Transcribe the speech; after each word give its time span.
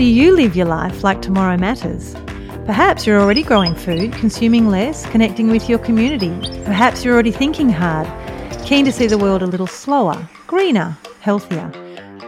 do 0.00 0.06
you 0.06 0.34
live 0.34 0.56
your 0.56 0.64
life 0.64 1.04
like 1.04 1.20
tomorrow 1.20 1.58
matters? 1.58 2.14
Perhaps 2.64 3.06
you're 3.06 3.20
already 3.20 3.42
growing 3.42 3.74
food, 3.74 4.14
consuming 4.14 4.70
less, 4.70 5.04
connecting 5.10 5.50
with 5.50 5.68
your 5.68 5.78
community. 5.78 6.30
Perhaps 6.64 7.04
you're 7.04 7.12
already 7.12 7.30
thinking 7.30 7.68
hard, 7.68 8.08
keen 8.64 8.86
to 8.86 8.92
see 8.92 9.06
the 9.06 9.18
world 9.18 9.42
a 9.42 9.46
little 9.46 9.66
slower, 9.66 10.26
greener, 10.46 10.96
healthier. 11.20 11.70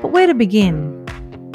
But 0.03 0.13
where 0.13 0.27
to 0.27 0.35
begin? 0.35 1.03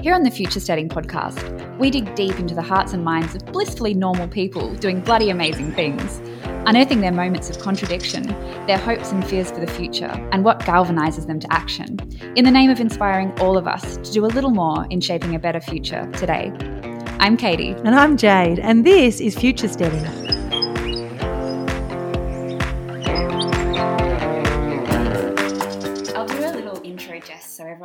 Here 0.02 0.16
on 0.16 0.24
the 0.24 0.32
Future 0.32 0.60
Steading 0.60 0.90
podcast, 0.90 1.78
we 1.78 1.92
dig 1.92 2.16
deep 2.16 2.40
into 2.40 2.56
the 2.56 2.64
hearts 2.64 2.94
and 2.94 3.04
minds 3.04 3.36
of 3.36 3.46
blissfully 3.46 3.94
normal 3.94 4.28
people 4.28 4.74
doing 4.78 5.02
bloody 5.02 5.30
amazing 5.30 5.72
things, 5.74 6.20
unearthing 6.68 7.00
their 7.00 7.14
moments 7.14 7.50
of 7.50 7.58
contradiction, 7.60 8.24
their 8.68 8.78
hopes 8.78 9.12
and 9.12 9.26
fears 9.26 9.50
for 9.50 9.62
the 9.62 9.68
future, 9.68 10.12
and 10.34 10.44
what 10.44 10.60
galvanizes 10.60 11.26
them 11.26 11.40
to 11.40 11.48
action, 11.52 11.98
in 12.36 12.44
the 12.44 12.52
name 12.52 12.70
of 12.70 12.80
inspiring 12.80 13.32
all 13.40 13.58
of 13.58 13.68
us 13.68 13.98
to 13.98 14.12
do 14.12 14.26
a 14.26 14.28
little 14.28 14.52
more 14.52 14.86
in 14.90 15.00
shaping 15.00 15.34
a 15.34 15.40
better 15.40 15.62
future 15.62 16.12
today. 16.14 16.52
I'm 17.20 17.38
Katie. 17.38 17.72
And 17.72 17.96
I'm 17.96 18.18
Jade, 18.18 18.60
and 18.60 18.86
this 18.86 19.22
is 19.22 19.36
Future 19.36 19.68
Steading. 19.68 20.37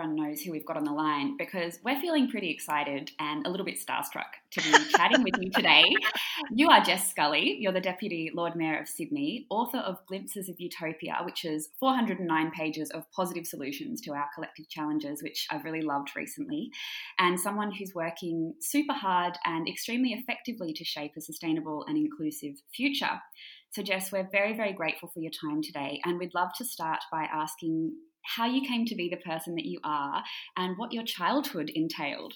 Everyone 0.03 0.29
knows 0.29 0.41
who 0.41 0.51
we've 0.51 0.67
got 0.67 0.77
on 0.77 0.85
the 0.85 0.93
line 0.93 1.37
because 1.37 1.79
we're 1.85 2.01
feeling 2.01 2.29
pretty 2.29 2.51
excited 2.51 3.11
and 3.21 3.47
a 3.47 3.51
little 3.51 3.65
bit 3.65 3.79
starstruck 3.79 4.33
to 4.51 4.61
be 4.61 4.91
chatting 4.97 5.23
with 5.23 5.35
you 5.41 5.51
today. 5.51 5.85
You 6.51 6.71
are 6.71 6.83
Jess 6.83 7.11
Scully. 7.11 7.57
You're 7.61 7.73
the 7.73 7.81
Deputy 7.81 8.31
Lord 8.35 8.57
Mayor 8.57 8.81
of 8.81 8.89
Sydney, 8.89 9.47
author 9.49 9.79
of 9.79 10.05
Glimpses 10.07 10.49
of 10.49 10.59
Utopia, 10.59 11.19
which 11.25 11.45
is 11.45 11.69
409 11.79 12.51
pages 12.51 12.91
of 12.91 13.11
positive 13.13 13.47
solutions 13.47 14.01
to 14.03 14.13
our 14.13 14.27
collective 14.35 14.69
challenges, 14.69 15.23
which 15.23 15.47
I've 15.51 15.65
really 15.65 15.83
loved 15.83 16.17
recently, 16.17 16.71
and 17.19 17.39
someone 17.39 17.71
who's 17.71 17.95
working 17.95 18.55
super 18.61 18.95
hard 18.95 19.35
and 19.45 19.69
extremely 19.69 20.15
effectively 20.15 20.73
to 20.73 20.85
shape 20.85 21.13
a 21.17 21.21
sustainable 21.21 21.85
and 21.87 21.97
inclusive 21.97 22.55
future. 22.75 23.21
So, 23.71 23.83
Jess, 23.83 24.11
we're 24.11 24.29
very, 24.31 24.55
very 24.55 24.73
grateful 24.73 25.11
for 25.15 25.21
your 25.21 25.31
time 25.31 25.63
today, 25.63 26.01
and 26.05 26.19
we'd 26.19 26.35
love 26.35 26.51
to 26.59 26.65
start 26.65 27.01
by 27.11 27.23
asking 27.23 27.95
how 28.23 28.47
you 28.47 28.67
came 28.67 28.87
to 28.87 28.95
be 28.95 29.09
the 29.09 29.17
person 29.17 29.57
that 29.57 29.67
you 29.67 29.81
are 29.85 30.23
and 30.57 30.77
what 30.79 30.93
your 30.93 31.05
childhood 31.05 31.71
entailed. 31.75 32.35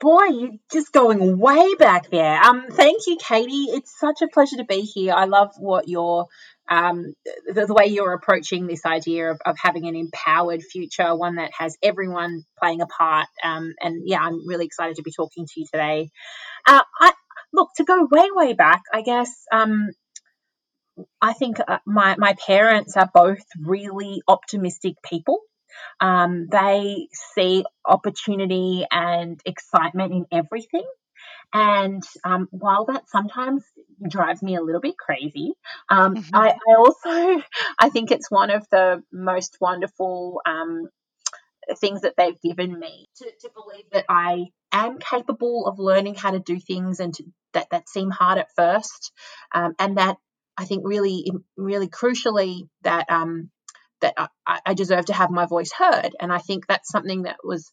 Boy, 0.00 0.24
you're 0.24 0.50
just 0.72 0.92
going 0.92 1.38
way 1.38 1.74
back 1.74 2.08
there. 2.08 2.40
Um, 2.40 2.68
thank 2.70 3.06
you, 3.06 3.18
Katie. 3.22 3.66
It's 3.68 3.98
such 3.98 4.22
a 4.22 4.28
pleasure 4.28 4.56
to 4.56 4.64
be 4.64 4.80
here. 4.80 5.12
I 5.12 5.26
love 5.26 5.50
what 5.58 5.88
you're 5.88 6.26
um, 6.70 7.14
the, 7.46 7.66
the, 7.66 7.74
way 7.74 7.86
you're 7.86 8.12
approaching 8.12 8.66
this 8.66 8.86
idea 8.86 9.32
of, 9.32 9.40
of, 9.44 9.56
having 9.60 9.88
an 9.88 9.96
empowered 9.96 10.62
future, 10.62 11.16
one 11.16 11.34
that 11.34 11.50
has 11.58 11.76
everyone 11.82 12.44
playing 12.60 12.80
a 12.80 12.86
part. 12.86 13.26
Um, 13.42 13.74
and 13.80 14.02
yeah, 14.06 14.20
I'm 14.20 14.46
really 14.46 14.66
excited 14.66 14.96
to 14.96 15.02
be 15.02 15.10
talking 15.10 15.46
to 15.46 15.52
you 15.56 15.66
today. 15.66 16.10
Uh, 16.64 16.82
I, 17.00 17.12
look, 17.52 17.70
to 17.76 17.84
go 17.84 18.06
way, 18.08 18.28
way 18.32 18.52
back, 18.52 18.82
I 18.92 19.02
guess 19.02 19.44
um, 19.52 19.90
I 21.20 21.32
think 21.32 21.58
uh, 21.66 21.78
my, 21.86 22.16
my 22.18 22.34
parents 22.46 22.96
are 22.96 23.10
both 23.12 23.42
really 23.58 24.22
optimistic 24.28 24.94
people. 25.04 25.40
Um, 26.00 26.48
they 26.50 27.08
see 27.34 27.64
opportunity 27.84 28.84
and 28.90 29.40
excitement 29.44 30.12
in 30.12 30.26
everything. 30.32 30.86
And 31.52 32.02
um, 32.24 32.48
while 32.50 32.84
that 32.86 33.08
sometimes 33.08 33.64
drives 34.08 34.42
me 34.42 34.56
a 34.56 34.62
little 34.62 34.80
bit 34.80 34.96
crazy, 34.96 35.52
um, 35.88 36.14
mm-hmm. 36.14 36.34
I, 36.34 36.50
I, 36.50 36.74
also 36.78 37.42
I 37.80 37.88
think 37.90 38.10
it's 38.10 38.30
one 38.30 38.50
of 38.50 38.66
the 38.70 39.02
most 39.12 39.56
wonderful 39.60 40.40
um, 40.46 40.88
things 41.78 42.02
that 42.02 42.14
they've 42.16 42.40
given 42.40 42.78
me 42.78 43.08
to, 43.16 43.24
to, 43.40 43.50
believe 43.54 43.84
that 43.92 44.04
I 44.08 44.46
am 44.72 44.98
capable 44.98 45.66
of 45.66 45.78
learning 45.78 46.14
how 46.14 46.30
to 46.30 46.38
do 46.38 46.58
things 46.58 47.00
and 47.00 47.14
to, 47.14 47.24
that 47.52 47.70
that 47.70 47.88
seem 47.88 48.10
hard 48.10 48.38
at 48.38 48.54
first, 48.56 49.12
um, 49.54 49.74
and 49.78 49.98
that 49.98 50.16
I 50.60 50.66
think 50.66 50.82
really, 50.84 51.24
really 51.56 51.88
crucially 51.88 52.68
that 52.82 53.06
um, 53.08 53.50
that 54.02 54.12
I, 54.46 54.60
I 54.66 54.74
deserve 54.74 55.06
to 55.06 55.14
have 55.14 55.30
my 55.30 55.46
voice 55.46 55.72
heard, 55.72 56.10
and 56.20 56.30
I 56.30 56.36
think 56.36 56.66
that's 56.66 56.90
something 56.90 57.22
that 57.22 57.38
was 57.42 57.72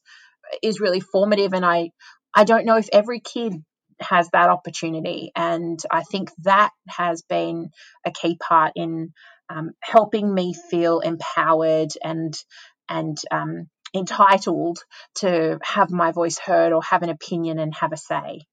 is 0.64 0.80
really 0.80 1.02
formative. 1.02 1.52
And 1.54 1.66
I 1.66 1.90
I 2.34 2.46
don't 2.46 2.66
know 2.66 2.78
if 2.78 2.88
every 2.94 3.20
kid 3.20 3.56
has 4.00 4.30
that 4.30 4.50
opportunity, 4.50 5.34
and 5.36 5.78
I 5.92 6.04
think 6.04 6.32
that 6.44 6.70
has 6.88 7.24
been 7.24 7.72
a 8.06 8.12
key 8.12 8.38
part 8.38 8.72
in 8.78 9.12
um, 9.50 9.72
helping 9.82 10.34
me 10.34 10.54
feel 10.54 11.02
empowered 11.02 11.92
and 12.02 12.34
and 12.88 13.18
um, 13.32 13.68
entitled 13.94 14.80
to 15.16 15.60
have 15.62 15.92
my 15.92 16.14
voice 16.14 16.40
heard 16.40 16.72
or 16.72 16.82
have 16.84 17.04
an 17.04 17.10
opinion 17.10 17.60
and 17.60 17.76
have 17.76 17.92
a 17.92 17.98
say 17.98 18.46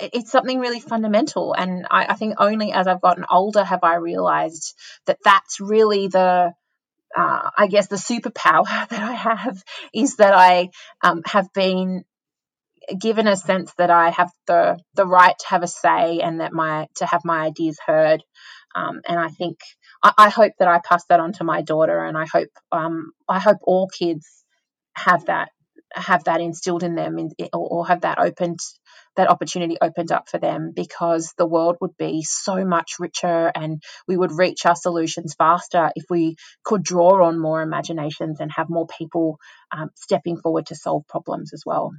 it's 0.00 0.30
something 0.30 0.58
really 0.58 0.80
fundamental. 0.80 1.54
And 1.54 1.86
I, 1.90 2.06
I, 2.06 2.14
think 2.14 2.34
only 2.38 2.72
as 2.72 2.86
I've 2.86 3.00
gotten 3.00 3.24
older 3.30 3.64
have 3.64 3.82
I 3.82 3.96
realized 3.96 4.74
that 5.06 5.18
that's 5.24 5.60
really 5.60 6.08
the, 6.08 6.52
uh, 7.16 7.50
I 7.56 7.66
guess, 7.68 7.88
the 7.88 7.96
superpower 7.96 8.64
that 8.88 8.92
I 8.92 9.12
have 9.12 9.62
is 9.94 10.16
that 10.16 10.34
I 10.34 10.70
um, 11.02 11.22
have 11.26 11.52
been 11.52 12.04
given 12.98 13.26
a 13.26 13.36
sense 13.36 13.72
that 13.78 13.90
I 13.90 14.10
have 14.10 14.30
the 14.46 14.78
the 14.94 15.06
right 15.06 15.34
to 15.38 15.46
have 15.48 15.62
a 15.62 15.68
say 15.68 16.20
and 16.20 16.40
that 16.40 16.52
my 16.52 16.86
to 16.96 17.06
have 17.06 17.24
my 17.24 17.40
ideas 17.40 17.78
heard. 17.84 18.22
Um, 18.74 19.00
and 19.06 19.18
I 19.18 19.28
think 19.28 19.58
I, 20.02 20.12
I, 20.16 20.28
hope 20.28 20.52
that 20.58 20.68
I 20.68 20.78
pass 20.78 21.04
that 21.08 21.20
on 21.20 21.32
to 21.34 21.44
my 21.44 21.62
daughter, 21.62 22.04
and 22.04 22.16
I 22.16 22.26
hope 22.32 22.48
um, 22.70 23.12
I 23.28 23.40
hope 23.40 23.58
all 23.62 23.88
kids 23.88 24.26
have 24.94 25.26
that 25.26 25.50
have 25.92 26.24
that 26.24 26.40
instilled 26.40 26.82
in 26.82 26.94
them 26.94 27.18
in, 27.18 27.30
or, 27.52 27.68
or 27.68 27.86
have 27.86 28.02
that 28.02 28.18
opened 28.18 28.60
that 29.20 29.28
opportunity 29.30 29.76
opened 29.82 30.10
up 30.10 30.30
for 30.30 30.38
them 30.38 30.72
because 30.74 31.34
the 31.36 31.46
world 31.46 31.76
would 31.82 31.94
be 31.98 32.22
so 32.22 32.64
much 32.64 32.94
richer 32.98 33.52
and 33.54 33.82
we 34.08 34.16
would 34.16 34.32
reach 34.32 34.64
our 34.64 34.74
solutions 34.74 35.34
faster 35.36 35.90
if 35.94 36.04
we 36.08 36.36
could 36.64 36.82
draw 36.82 37.26
on 37.26 37.38
more 37.38 37.60
imaginations 37.60 38.40
and 38.40 38.50
have 38.50 38.70
more 38.70 38.86
people 38.86 39.38
um, 39.76 39.90
stepping 39.94 40.38
forward 40.38 40.66
to 40.66 40.74
solve 40.74 41.06
problems 41.06 41.52
as 41.52 41.64
well. 41.66 41.92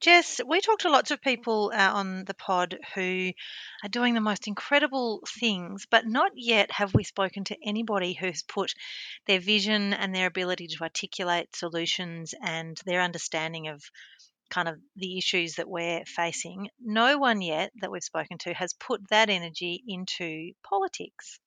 Jess, 0.00 0.40
we 0.46 0.60
talked 0.60 0.82
to 0.82 0.90
lots 0.90 1.10
of 1.10 1.22
people 1.22 1.72
uh, 1.74 1.92
on 1.94 2.24
the 2.24 2.34
pod 2.34 2.78
who 2.94 3.30
are 3.82 3.88
doing 3.88 4.14
the 4.14 4.20
most 4.20 4.46
incredible 4.48 5.22
things, 5.40 5.86
but 5.90 6.06
not 6.06 6.32
yet 6.34 6.70
have 6.70 6.94
we 6.94 7.04
spoken 7.04 7.44
to 7.44 7.56
anybody 7.64 8.12
who's 8.12 8.42
put 8.42 8.74
their 9.26 9.40
vision 9.40 9.92
and 9.94 10.14
their 10.14 10.26
ability 10.26 10.66
to 10.66 10.82
articulate 10.82 11.56
solutions 11.56 12.34
and 12.42 12.78
their 12.84 13.00
understanding 13.00 13.68
of 13.68 13.82
kind 14.54 14.68
of 14.68 14.78
the 14.96 15.18
issues 15.18 15.56
that 15.56 15.68
we're 15.68 16.04
facing. 16.06 16.68
No 16.80 17.18
one 17.18 17.42
yet 17.42 17.72
that 17.80 17.90
we've 17.90 18.04
spoken 18.04 18.38
to 18.38 18.54
has 18.54 18.72
put 18.74 19.00
that 19.10 19.30
energy 19.30 19.82
into 19.86 20.52
politics 20.68 21.40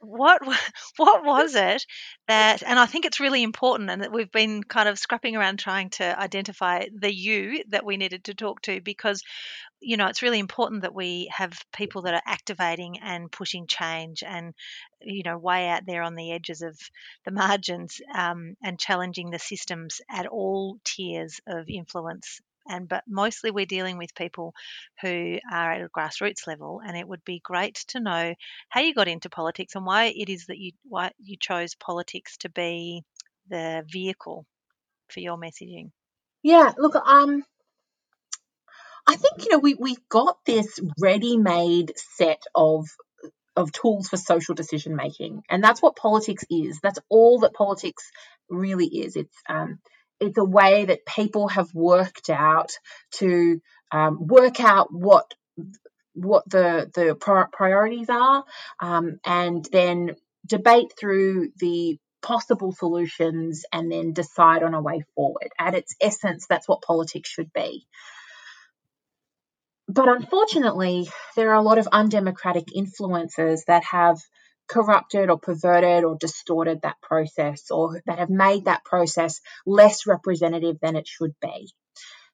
what 0.00 0.42
what 0.96 1.24
was 1.24 1.54
it 1.54 1.84
that 2.28 2.62
and 2.62 2.78
I 2.78 2.86
think 2.86 3.04
it's 3.04 3.20
really 3.20 3.42
important 3.42 3.90
and 3.90 4.02
that 4.02 4.12
we've 4.12 4.30
been 4.30 4.62
kind 4.62 4.88
of 4.88 4.98
scrapping 4.98 5.36
around 5.36 5.58
trying 5.58 5.90
to 5.90 6.18
identify 6.18 6.86
the 6.94 7.12
you 7.12 7.64
that 7.68 7.84
we 7.84 7.96
needed 7.96 8.24
to 8.24 8.34
talk 8.34 8.62
to 8.62 8.80
because 8.80 9.22
you 9.80 9.96
know 9.96 10.06
it's 10.06 10.22
really 10.22 10.38
important 10.38 10.82
that 10.82 10.94
we 10.94 11.30
have 11.34 11.52
people 11.72 12.02
that 12.02 12.14
are 12.14 12.22
activating 12.26 12.98
and 13.00 13.32
pushing 13.32 13.66
change 13.66 14.22
and 14.22 14.54
you 15.00 15.22
know 15.22 15.38
way 15.38 15.68
out 15.68 15.86
there 15.86 16.02
on 16.02 16.14
the 16.14 16.32
edges 16.32 16.62
of 16.62 16.78
the 17.24 17.30
margins 17.30 18.00
um, 18.14 18.54
and 18.62 18.78
challenging 18.78 19.30
the 19.30 19.38
systems 19.38 20.00
at 20.10 20.26
all 20.26 20.78
tiers 20.84 21.40
of 21.46 21.68
influence 21.68 22.40
and 22.68 22.88
but 22.88 23.04
mostly 23.08 23.50
we're 23.50 23.66
dealing 23.66 23.98
with 23.98 24.14
people 24.14 24.54
who 25.00 25.38
are 25.52 25.72
at 25.72 25.82
a 25.82 25.88
grassroots 25.88 26.46
level 26.46 26.80
and 26.84 26.96
it 26.96 27.06
would 27.06 27.24
be 27.24 27.40
great 27.42 27.76
to 27.88 28.00
know 28.00 28.34
how 28.68 28.80
you 28.80 28.94
got 28.94 29.08
into 29.08 29.30
politics 29.30 29.74
and 29.74 29.86
why 29.86 30.06
it 30.06 30.28
is 30.28 30.46
that 30.46 30.58
you 30.58 30.72
why 30.88 31.10
you 31.18 31.36
chose 31.38 31.74
politics 31.74 32.36
to 32.38 32.48
be 32.48 33.02
the 33.48 33.84
vehicle 33.90 34.46
for 35.08 35.20
your 35.20 35.36
messaging 35.38 35.90
yeah 36.42 36.72
look 36.78 36.94
um 36.94 37.44
I 39.06 39.16
think 39.16 39.44
you 39.44 39.50
know 39.50 39.58
we 39.58 39.74
we've 39.74 40.08
got 40.08 40.38
this 40.46 40.78
ready-made 41.00 41.92
set 41.96 42.42
of 42.54 42.86
of 43.56 43.72
tools 43.72 44.08
for 44.08 44.16
social 44.16 44.54
decision 44.54 44.94
making, 44.94 45.42
and 45.50 45.62
that's 45.62 45.82
what 45.82 45.96
politics 45.96 46.44
is. 46.48 46.78
That's 46.80 47.00
all 47.08 47.40
that 47.40 47.52
politics 47.52 48.08
really 48.48 48.86
is. 48.86 49.16
It's 49.16 49.36
um, 49.48 49.80
it's 50.20 50.38
a 50.38 50.44
way 50.44 50.84
that 50.84 51.06
people 51.06 51.48
have 51.48 51.74
worked 51.74 52.30
out 52.30 52.72
to 53.12 53.60
um, 53.90 54.26
work 54.26 54.60
out 54.60 54.88
what 54.92 55.32
what 56.14 56.48
the 56.48 56.90
the 56.94 57.16
priorities 57.52 58.08
are, 58.08 58.44
um, 58.80 59.18
and 59.24 59.66
then 59.72 60.16
debate 60.46 60.92
through 60.98 61.50
the 61.58 61.98
possible 62.22 62.72
solutions 62.72 63.64
and 63.72 63.90
then 63.90 64.12
decide 64.12 64.62
on 64.62 64.74
a 64.74 64.82
way 64.82 65.02
forward. 65.14 65.48
At 65.58 65.74
its 65.74 65.94
essence, 66.00 66.46
that's 66.48 66.68
what 66.68 66.82
politics 66.82 67.30
should 67.30 67.52
be. 67.52 67.86
But 69.88 70.08
unfortunately, 70.08 71.08
there 71.34 71.50
are 71.50 71.56
a 71.56 71.62
lot 71.62 71.78
of 71.78 71.88
undemocratic 71.90 72.76
influences 72.76 73.64
that 73.66 73.82
have 73.84 74.18
corrupted 74.70 75.30
or 75.30 75.38
perverted 75.38 76.04
or 76.04 76.16
distorted 76.16 76.82
that 76.82 77.00
process 77.02 77.70
or 77.70 78.02
that 78.06 78.18
have 78.18 78.30
made 78.30 78.66
that 78.66 78.84
process 78.84 79.40
less 79.66 80.06
representative 80.06 80.78
than 80.80 80.96
it 80.96 81.06
should 81.06 81.34
be. 81.40 81.72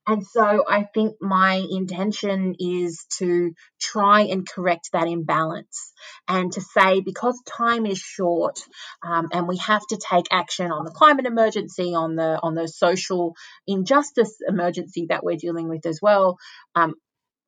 And 0.08 0.24
so 0.24 0.64
I 0.68 0.84
think 0.84 1.16
my 1.20 1.54
intention 1.68 2.54
is 2.60 3.04
to 3.18 3.54
try 3.80 4.20
and 4.22 4.48
correct 4.48 4.90
that 4.92 5.08
imbalance 5.08 5.92
and 6.28 6.52
to 6.52 6.60
say 6.60 7.00
because 7.00 7.40
time 7.44 7.86
is 7.86 7.98
short 7.98 8.60
um, 9.02 9.28
and 9.32 9.48
we 9.48 9.56
have 9.56 9.82
to 9.88 9.96
take 9.98 10.26
action 10.30 10.70
on 10.70 10.84
the 10.84 10.92
climate 10.92 11.26
emergency, 11.26 11.92
on 11.94 12.14
the 12.14 12.38
on 12.40 12.54
the 12.54 12.68
social 12.68 13.34
injustice 13.66 14.36
emergency 14.46 15.06
that 15.08 15.24
we're 15.24 15.36
dealing 15.36 15.68
with 15.68 15.84
as 15.86 15.98
well. 16.00 16.38
Um, 16.76 16.94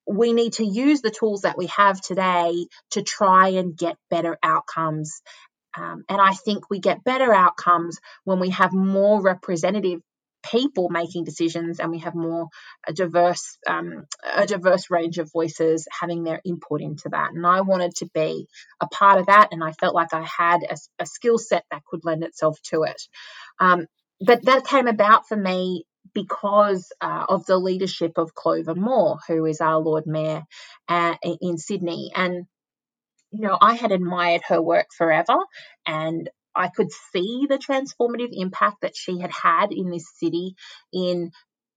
we 0.08 0.32
need 0.32 0.54
to 0.54 0.64
use 0.64 1.00
the 1.00 1.10
tools 1.10 1.42
that 1.42 1.58
we 1.58 1.66
have 1.66 2.00
today 2.00 2.66
to 2.92 3.02
try 3.02 3.48
and 3.48 3.76
get 3.76 3.96
better 4.10 4.38
outcomes. 4.42 5.20
Um, 5.76 6.04
and 6.08 6.20
I 6.20 6.32
think 6.32 6.70
we 6.70 6.80
get 6.80 7.04
better 7.04 7.32
outcomes 7.32 7.98
when 8.24 8.40
we 8.40 8.50
have 8.50 8.72
more 8.72 9.20
representative 9.20 10.00
people 10.50 10.88
making 10.88 11.24
decisions 11.24 11.80
and 11.80 11.90
we 11.90 11.98
have 11.98 12.14
more 12.14 12.46
a 12.86 12.92
diverse 12.92 13.58
um, 13.66 14.06
a 14.36 14.46
diverse 14.46 14.88
range 14.88 15.18
of 15.18 15.30
voices 15.32 15.86
having 16.00 16.22
their 16.22 16.40
input 16.44 16.80
into 16.80 17.08
that. 17.10 17.32
And 17.32 17.44
i 17.46 17.60
wanted 17.62 17.96
to 17.96 18.06
be 18.14 18.46
a 18.80 18.86
part 18.86 19.18
of 19.18 19.26
that 19.26 19.48
and 19.50 19.64
i 19.64 19.72
felt 19.72 19.96
like 19.96 20.14
i 20.14 20.24
had 20.24 20.60
a, 20.62 20.76
a 21.00 21.06
skill 21.06 21.38
set 21.38 21.64
that 21.70 21.84
could 21.84 22.04
lend 22.04 22.22
itself 22.22 22.56
to 22.70 22.84
it. 22.84 23.02
Um, 23.58 23.86
but 24.20 24.44
that 24.44 24.66
came 24.66 24.86
about 24.86 25.26
for 25.28 25.36
me 25.36 25.84
because 26.14 26.92
uh, 27.00 27.26
of 27.28 27.46
the 27.46 27.58
leadership 27.58 28.18
of 28.18 28.34
Clover 28.34 28.74
Moore, 28.74 29.18
who 29.26 29.44
is 29.46 29.60
our 29.60 29.78
Lord 29.78 30.06
Mayor 30.06 30.44
uh, 30.88 31.14
in 31.40 31.58
Sydney. 31.58 32.10
And, 32.14 32.46
you 33.30 33.40
know, 33.40 33.58
I 33.60 33.74
had 33.74 33.92
admired 33.92 34.42
her 34.48 34.60
work 34.60 34.86
forever 34.96 35.36
and 35.86 36.30
I 36.54 36.68
could 36.68 36.90
see 37.12 37.46
the 37.48 37.58
transformative 37.58 38.30
impact 38.32 38.80
that 38.82 38.96
she 38.96 39.20
had 39.20 39.30
had 39.30 39.72
in 39.72 39.90
this 39.90 40.06
city 40.16 40.54
in 40.92 41.30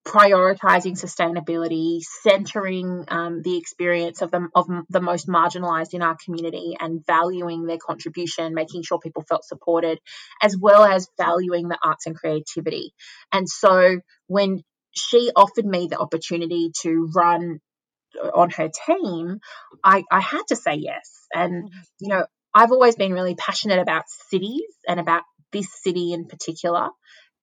prioritizing 0.06 1.00
sustainability, 1.00 2.00
centering 2.24 3.06
um, 3.08 3.42
the 3.44 3.58
experience 3.58 4.22
of 4.22 4.32
the, 4.32 4.48
of 4.56 4.68
the 4.90 5.02
most 5.02 5.28
marginalized 5.28 5.94
in 5.94 6.02
our 6.02 6.18
community 6.26 6.76
and 6.80 7.06
valuing 7.06 7.66
their 7.66 7.78
contribution, 7.78 8.56
making 8.56 8.82
sure 8.82 9.00
people 9.00 9.24
felt 9.28 9.46
supported, 9.46 10.00
as 10.42 10.58
well 10.58 10.84
as 10.84 11.08
valuing 11.18 11.68
the 11.68 11.78
arts 11.84 12.08
and 12.08 12.16
creativity. 12.16 12.94
And 13.32 13.48
so 13.48 14.00
when 14.28 14.64
she 14.92 15.32
offered 15.36 15.66
me 15.66 15.88
the 15.88 16.00
opportunity 16.00 16.72
to 16.82 17.10
run 17.16 17.60
on 18.34 18.50
her 18.50 18.70
team, 18.88 19.40
I, 19.84 20.04
I 20.12 20.20
had 20.20 20.44
to 20.48 20.56
say 20.56 20.76
yes. 20.76 21.28
And, 21.34 21.66
mm-hmm. 21.66 21.80
you 22.00 22.10
know, 22.10 22.26
I've 22.54 22.72
always 22.72 22.96
been 22.96 23.14
really 23.14 23.36
passionate 23.36 23.80
about 23.80 24.10
cities 24.30 24.64
and 24.88 25.00
about 25.00 25.24
this 25.52 25.68
city 25.84 26.12
in 26.12 26.26
particular. 26.26 26.90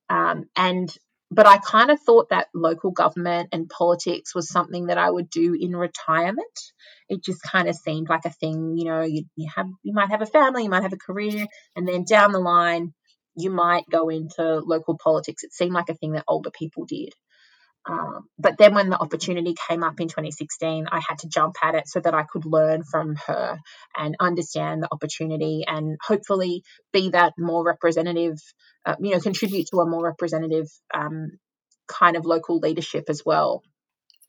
Um, 0.09 0.45
and 0.55 0.93
but 1.31 1.45
I 1.45 1.57
kind 1.57 1.91
of 1.91 1.99
thought 2.01 2.29
that 2.29 2.47
local 2.53 2.91
government 2.91 3.49
and 3.51 3.69
politics 3.69 4.33
was 4.33 4.49
something 4.49 4.87
that 4.87 4.97
I 4.97 5.09
would 5.09 5.29
do 5.29 5.55
in 5.59 5.75
retirement. 5.75 6.47
It 7.07 7.23
just 7.23 7.41
kind 7.43 7.67
of 7.67 7.75
seemed 7.75 8.09
like 8.09 8.25
a 8.25 8.31
thing, 8.31 8.77
you 8.77 8.85
know, 8.85 9.01
you, 9.01 9.25
you 9.35 9.49
have 9.55 9.67
you 9.83 9.93
might 9.93 10.09
have 10.09 10.21
a 10.21 10.27
family, 10.27 10.63
you 10.63 10.69
might 10.69 10.83
have 10.83 10.93
a 10.93 10.97
career, 10.97 11.45
and 11.75 11.87
then 11.87 12.03
down 12.03 12.31
the 12.31 12.39
line 12.39 12.93
you 13.35 13.51
might 13.51 13.85
go 13.89 14.09
into 14.09 14.59
local 14.59 14.97
politics. 14.97 15.43
It 15.43 15.53
seemed 15.53 15.73
like 15.73 15.89
a 15.89 15.95
thing 15.95 16.13
that 16.13 16.25
older 16.27 16.51
people 16.51 16.85
did. 16.85 17.13
Um, 17.87 18.27
but 18.37 18.57
then 18.57 18.75
when 18.75 18.89
the 18.89 18.99
opportunity 18.99 19.55
came 19.67 19.83
up 19.83 19.99
in 19.99 20.07
2016, 20.07 20.87
I 20.91 21.01
had 21.07 21.19
to 21.19 21.29
jump 21.29 21.55
at 21.63 21.75
it 21.75 21.87
so 21.87 21.99
that 21.99 22.13
I 22.13 22.23
could 22.23 22.45
learn 22.45 22.83
from 22.83 23.15
her 23.27 23.57
and 23.97 24.15
understand 24.19 24.83
the 24.83 24.89
opportunity 24.91 25.63
and 25.65 25.97
hopefully 26.05 26.63
be 26.91 27.09
that 27.11 27.33
more 27.37 27.63
representative, 27.63 28.37
uh, 28.85 28.95
you 28.99 29.11
know, 29.11 29.19
contribute 29.19 29.67
to 29.71 29.79
a 29.79 29.89
more 29.89 30.03
representative 30.03 30.67
um, 30.93 31.31
kind 31.87 32.15
of 32.15 32.25
local 32.25 32.59
leadership 32.59 33.05
as 33.09 33.23
well. 33.25 33.63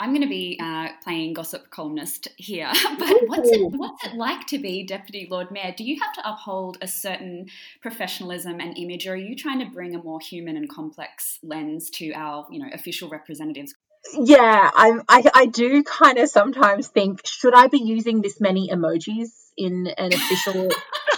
I'm 0.01 0.11
going 0.11 0.23
to 0.23 0.29
be 0.29 0.59
uh, 0.61 0.89
playing 1.05 1.35
gossip 1.35 1.69
columnist 1.69 2.29
here, 2.39 2.73
but 2.99 3.17
what's 3.27 3.51
it, 3.51 3.61
what's 3.77 4.07
it 4.07 4.15
like 4.15 4.47
to 4.47 4.59
be 4.59 4.83
Deputy 4.83 5.29
Lord 5.31 5.51
Mayor? 5.51 5.75
Do 5.77 5.85
you 5.85 6.01
have 6.01 6.15
to 6.15 6.29
uphold 6.29 6.79
a 6.81 6.89
certain 6.89 7.49
professionalism 7.83 8.61
and 8.61 8.77
image, 8.79 9.07
or 9.07 9.13
are 9.13 9.17
you 9.17 9.37
trying 9.37 9.59
to 9.59 9.67
bring 9.67 9.95
a 9.95 10.03
more 10.03 10.19
human 10.19 10.57
and 10.57 10.71
complex 10.71 11.39
lens 11.43 11.91
to 11.91 12.13
our, 12.15 12.47
you 12.51 12.59
know, 12.59 12.71
official 12.73 13.11
representatives? 13.11 13.75
Yeah, 14.19 14.71
I'm, 14.75 15.03
I, 15.07 15.31
I 15.35 15.47
do 15.47 15.83
kind 15.83 16.17
of 16.17 16.31
sometimes 16.31 16.89
think, 16.89 17.21
should 17.27 17.55
I 17.55 17.67
be 17.67 17.81
using 17.81 18.23
this 18.23 18.41
many 18.41 18.71
emojis 18.71 19.29
in 19.59 19.87
an 19.99 20.15
official 20.15 20.71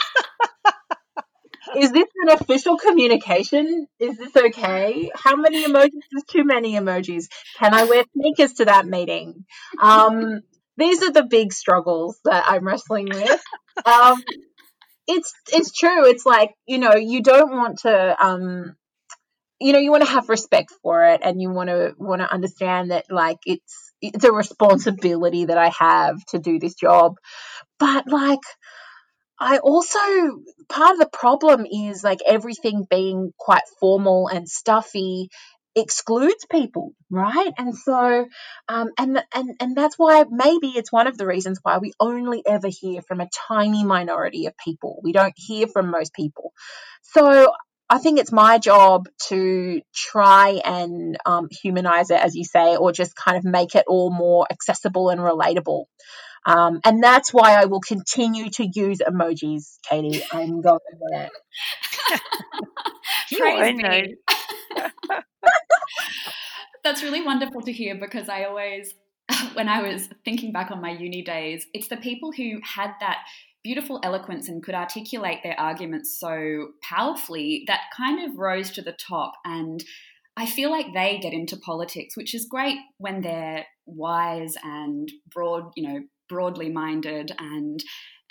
is 1.76 1.92
this 1.92 2.08
an 2.22 2.30
official 2.30 2.76
communication? 2.76 3.86
Is 3.98 4.18
this 4.18 4.34
okay? 4.36 5.10
How 5.14 5.36
many 5.36 5.64
emojis 5.64 6.02
is 6.12 6.24
too 6.28 6.44
many 6.44 6.74
emojis? 6.74 7.28
Can 7.58 7.74
I 7.74 7.84
wear 7.84 8.04
sneakers 8.14 8.54
to 8.54 8.66
that 8.66 8.86
meeting? 8.86 9.44
Um, 9.80 10.40
these 10.76 11.02
are 11.02 11.12
the 11.12 11.24
big 11.24 11.52
struggles 11.52 12.18
that 12.24 12.44
I'm 12.46 12.66
wrestling 12.66 13.08
with. 13.10 13.40
Um, 13.86 14.22
it's 15.06 15.32
it's 15.52 15.72
true. 15.72 16.06
It's 16.06 16.26
like 16.26 16.50
you 16.66 16.78
know 16.78 16.94
you 16.94 17.22
don't 17.22 17.50
want 17.52 17.78
to 17.80 18.24
um, 18.24 18.76
you 19.60 19.72
know 19.72 19.78
you 19.78 19.90
want 19.90 20.04
to 20.04 20.10
have 20.10 20.28
respect 20.28 20.72
for 20.82 21.04
it, 21.06 21.20
and 21.24 21.40
you 21.40 21.50
want 21.50 21.68
to 21.68 21.94
want 21.98 22.20
to 22.20 22.32
understand 22.32 22.90
that 22.90 23.06
like 23.10 23.38
it's 23.46 23.92
it's 24.00 24.24
a 24.24 24.32
responsibility 24.32 25.46
that 25.46 25.58
I 25.58 25.72
have 25.78 26.24
to 26.30 26.38
do 26.38 26.58
this 26.58 26.74
job, 26.74 27.16
but 27.78 28.08
like 28.08 28.40
I 29.42 29.58
also 29.58 29.98
part 30.68 30.92
of 30.92 30.98
the 30.98 31.08
problem 31.12 31.66
is 31.66 32.04
like 32.04 32.20
everything 32.24 32.86
being 32.88 33.32
quite 33.36 33.64
formal 33.80 34.28
and 34.28 34.48
stuffy 34.48 35.30
excludes 35.74 36.46
people, 36.48 36.92
right? 37.10 37.50
And 37.58 37.74
so, 37.76 38.26
um, 38.68 38.90
and 38.96 39.20
and 39.34 39.56
and 39.58 39.76
that's 39.76 39.98
why 39.98 40.24
maybe 40.30 40.68
it's 40.68 40.92
one 40.92 41.08
of 41.08 41.18
the 41.18 41.26
reasons 41.26 41.58
why 41.60 41.78
we 41.78 41.92
only 41.98 42.42
ever 42.46 42.68
hear 42.68 43.02
from 43.02 43.20
a 43.20 43.28
tiny 43.48 43.82
minority 43.84 44.46
of 44.46 44.56
people. 44.56 45.00
We 45.02 45.10
don't 45.12 45.34
hear 45.36 45.66
from 45.66 45.90
most 45.90 46.14
people. 46.14 46.52
So 47.02 47.52
I 47.90 47.98
think 47.98 48.20
it's 48.20 48.32
my 48.32 48.58
job 48.58 49.08
to 49.28 49.82
try 49.92 50.60
and 50.64 51.18
um, 51.26 51.48
humanize 51.50 52.10
it, 52.10 52.20
as 52.20 52.36
you 52.36 52.44
say, 52.44 52.76
or 52.76 52.92
just 52.92 53.16
kind 53.16 53.36
of 53.36 53.44
make 53.44 53.74
it 53.74 53.84
all 53.88 54.10
more 54.10 54.46
accessible 54.50 55.08
and 55.08 55.20
relatable. 55.20 55.86
Um, 56.44 56.80
and 56.84 57.02
that's 57.02 57.32
why 57.32 57.54
I 57.60 57.66
will 57.66 57.80
continue 57.80 58.50
to 58.50 58.66
use 58.66 58.98
emojis, 58.98 59.78
Katie. 59.88 60.22
I'm 60.32 60.60
going 60.60 60.78
with 60.98 61.20
it. 61.20 62.20
Praise 63.38 63.76
me. 63.76 64.16
that's 66.84 67.02
really 67.02 67.24
wonderful 67.24 67.62
to 67.62 67.72
hear 67.72 67.94
because 67.94 68.28
I 68.28 68.44
always, 68.44 68.92
when 69.54 69.68
I 69.68 69.82
was 69.82 70.08
thinking 70.24 70.52
back 70.52 70.70
on 70.70 70.80
my 70.80 70.90
uni 70.90 71.22
days, 71.22 71.66
it's 71.72 71.88
the 71.88 71.96
people 71.96 72.32
who 72.32 72.58
had 72.62 72.92
that 73.00 73.18
beautiful 73.62 74.00
eloquence 74.02 74.48
and 74.48 74.62
could 74.62 74.74
articulate 74.74 75.38
their 75.44 75.58
arguments 75.58 76.18
so 76.18 76.70
powerfully 76.82 77.62
that 77.68 77.82
kind 77.96 78.28
of 78.28 78.36
rose 78.36 78.72
to 78.72 78.82
the 78.82 78.92
top 78.92 79.34
and 79.44 79.84
I 80.36 80.46
feel 80.46 80.70
like 80.70 80.94
they 80.94 81.18
get 81.18 81.34
into 81.34 81.56
politics, 81.58 82.16
which 82.16 82.34
is 82.34 82.46
great 82.46 82.78
when 82.98 83.20
they're 83.20 83.66
wise 83.84 84.54
and 84.62 85.10
broad, 85.30 85.72
you 85.76 85.86
know, 85.86 86.00
broadly 86.32 86.70
minded 86.70 87.30
and 87.38 87.84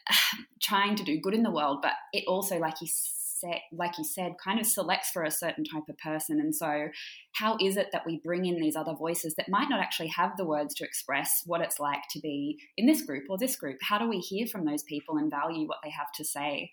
trying 0.61 0.95
to 0.95 1.03
do 1.03 1.19
good 1.21 1.35
in 1.35 1.43
the 1.43 1.51
world, 1.51 1.79
but 1.81 1.93
it 2.11 2.23
also, 2.27 2.57
like 2.57 2.81
you 2.81 2.87
said, 2.89 3.59
like 3.71 3.97
you 3.97 4.03
said, 4.03 4.35
kind 4.43 4.59
of 4.59 4.65
selects 4.65 5.11
for 5.11 5.23
a 5.23 5.31
certain 5.31 5.63
type 5.63 5.83
of 5.87 5.97
person. 5.97 6.39
And 6.39 6.55
so, 6.55 6.89
how 7.33 7.57
is 7.61 7.77
it 7.77 7.89
that 7.91 8.05
we 8.05 8.19
bring 8.23 8.45
in 8.45 8.59
these 8.59 8.75
other 8.75 8.93
voices 8.93 9.35
that 9.35 9.49
might 9.49 9.69
not 9.69 9.81
actually 9.81 10.09
have 10.09 10.37
the 10.37 10.45
words 10.45 10.73
to 10.75 10.83
express 10.83 11.43
what 11.45 11.61
it's 11.61 11.79
like 11.79 12.01
to 12.11 12.19
be 12.19 12.59
in 12.77 12.85
this 12.85 13.03
group 13.03 13.23
or 13.29 13.37
this 13.37 13.55
group? 13.55 13.77
How 13.81 13.99
do 13.99 14.09
we 14.09 14.19
hear 14.19 14.47
from 14.47 14.65
those 14.65 14.83
people 14.83 15.17
and 15.17 15.29
value 15.29 15.67
what 15.67 15.79
they 15.83 15.91
have 15.91 16.11
to 16.15 16.25
say? 16.25 16.71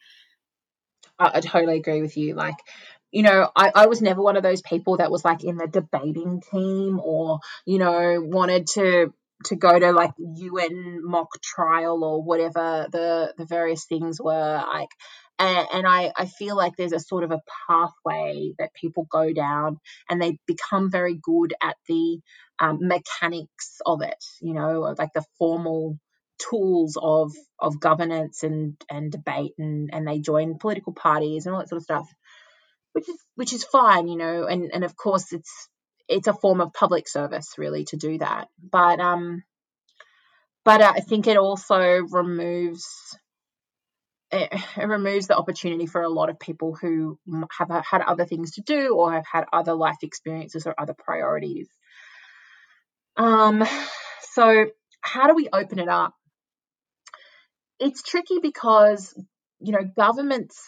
I, 1.19 1.33
I 1.35 1.41
totally 1.41 1.77
agree 1.77 2.01
with 2.01 2.17
you. 2.17 2.35
Like, 2.35 2.57
you 3.11 3.23
know, 3.23 3.51
I, 3.57 3.73
I 3.75 3.87
was 3.87 4.03
never 4.03 4.23
one 4.23 4.37
of 4.37 4.43
those 4.43 4.63
people 4.63 4.99
that 4.99 5.11
was 5.11 5.25
like 5.25 5.45
in 5.45 5.57
the 5.57 5.67
debating 5.67 6.43
team 6.53 7.01
or, 7.03 7.41
you 7.65 7.79
know, 7.79 8.21
wanted 8.21 8.67
to 8.69 9.13
to 9.45 9.57
go 9.57 9.79
to 9.79 9.93
like 9.93 10.11
UN 10.19 11.01
mock 11.05 11.41
trial 11.43 12.03
or 12.03 12.23
whatever 12.23 12.89
the 12.91 13.35
the 13.37 13.47
various 13.47 13.85
things 13.87 14.21
were 14.21 14.65
like 14.73 14.91
and, 15.41 15.69
and, 15.73 15.87
I, 15.87 16.13
I 16.17 16.27
feel 16.27 16.57
like 16.57 16.75
there's 16.77 16.93
a 16.93 16.99
sort 16.99 17.23
of 17.23 17.31
a 17.31 17.41
pathway 17.69 18.55
that 18.59 18.75
people 18.75 19.07
go 19.09 19.33
down 19.33 19.79
and 20.11 20.21
they 20.21 20.41
become 20.49 20.91
very 20.91 21.15
good 21.15 21.55
at 21.63 21.77
the 21.87 22.19
um, 22.59 22.79
mechanics 22.81 23.79
of 23.87 24.03
it 24.03 24.25
you 24.41 24.55
know 24.55 24.95
like 24.99 25.13
the 25.15 25.25
formal 25.39 25.99
tools 26.39 26.97
of 27.01 27.33
of 27.59 27.81
governance 27.81 28.43
and 28.43 28.77
and 28.91 29.13
debate 29.13 29.53
and 29.59 29.91
and 29.93 30.07
they 30.07 30.19
join 30.19 30.59
political 30.59 30.93
parties 30.93 31.47
and 31.47 31.55
all 31.55 31.61
that 31.61 31.69
sort 31.69 31.79
of 31.79 31.85
stuff 31.85 32.09
which 32.93 33.09
is 33.09 33.17
which 33.35 33.53
is 33.53 33.65
fine 33.65 34.09
you 34.09 34.17
know 34.17 34.45
and 34.45 34.71
and 34.73 34.85
of 34.85 34.97
course 34.97 35.33
it's 35.33 35.69
it's 36.09 36.27
a 36.27 36.33
form 36.33 36.61
of 36.61 36.73
public 36.73 37.09
service 37.09 37.55
really 37.59 37.85
to 37.85 37.97
do 37.97 38.19
that 38.19 38.49
but 38.63 39.01
um 39.01 39.43
but 40.65 40.81
i 40.81 41.01
think 41.01 41.27
it 41.27 41.37
also 41.37 41.79
removes 42.11 42.87
it, 44.31 44.53
it, 44.77 44.87
removes 44.87 45.27
the 45.27 45.37
opportunity 45.37 45.87
for 45.87 46.03
a 46.03 46.09
lot 46.09 46.29
of 46.29 46.39
people 46.39 46.75
who 46.75 47.19
have 47.59 47.85
had 47.85 48.03
other 48.03 48.25
things 48.25 48.53
to 48.53 48.63
do 48.63 48.95
or 48.95 49.13
have 49.13 49.27
had 49.31 49.45
other 49.53 49.75
life 49.75 49.99
experiences 50.03 50.67
or 50.67 50.75
other 50.79 50.95
priorities. 50.95 51.69
Um, 53.17 53.65
so, 54.33 54.67
how 55.01 55.27
do 55.29 55.35
we 55.35 55.49
open 55.53 55.79
it 55.79 55.89
up? 55.89 56.15
It's 57.81 58.03
tricky 58.03 58.39
because, 58.43 59.15
you 59.61 59.73
know, 59.73 59.85
governments 59.97 60.61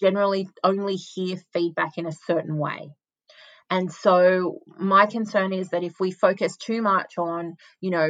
generally 0.00 0.48
only 0.62 0.96
hear 0.96 1.36
feedback 1.52 1.98
in 1.98 2.06
a 2.06 2.12
certain 2.12 2.56
way. 2.56 2.90
And 3.72 3.90
so 3.90 4.58
my 4.78 5.06
concern 5.06 5.54
is 5.54 5.70
that 5.70 5.82
if 5.82 5.98
we 5.98 6.10
focus 6.10 6.58
too 6.58 6.82
much 6.82 7.14
on, 7.16 7.54
you 7.80 7.90
know, 7.90 8.08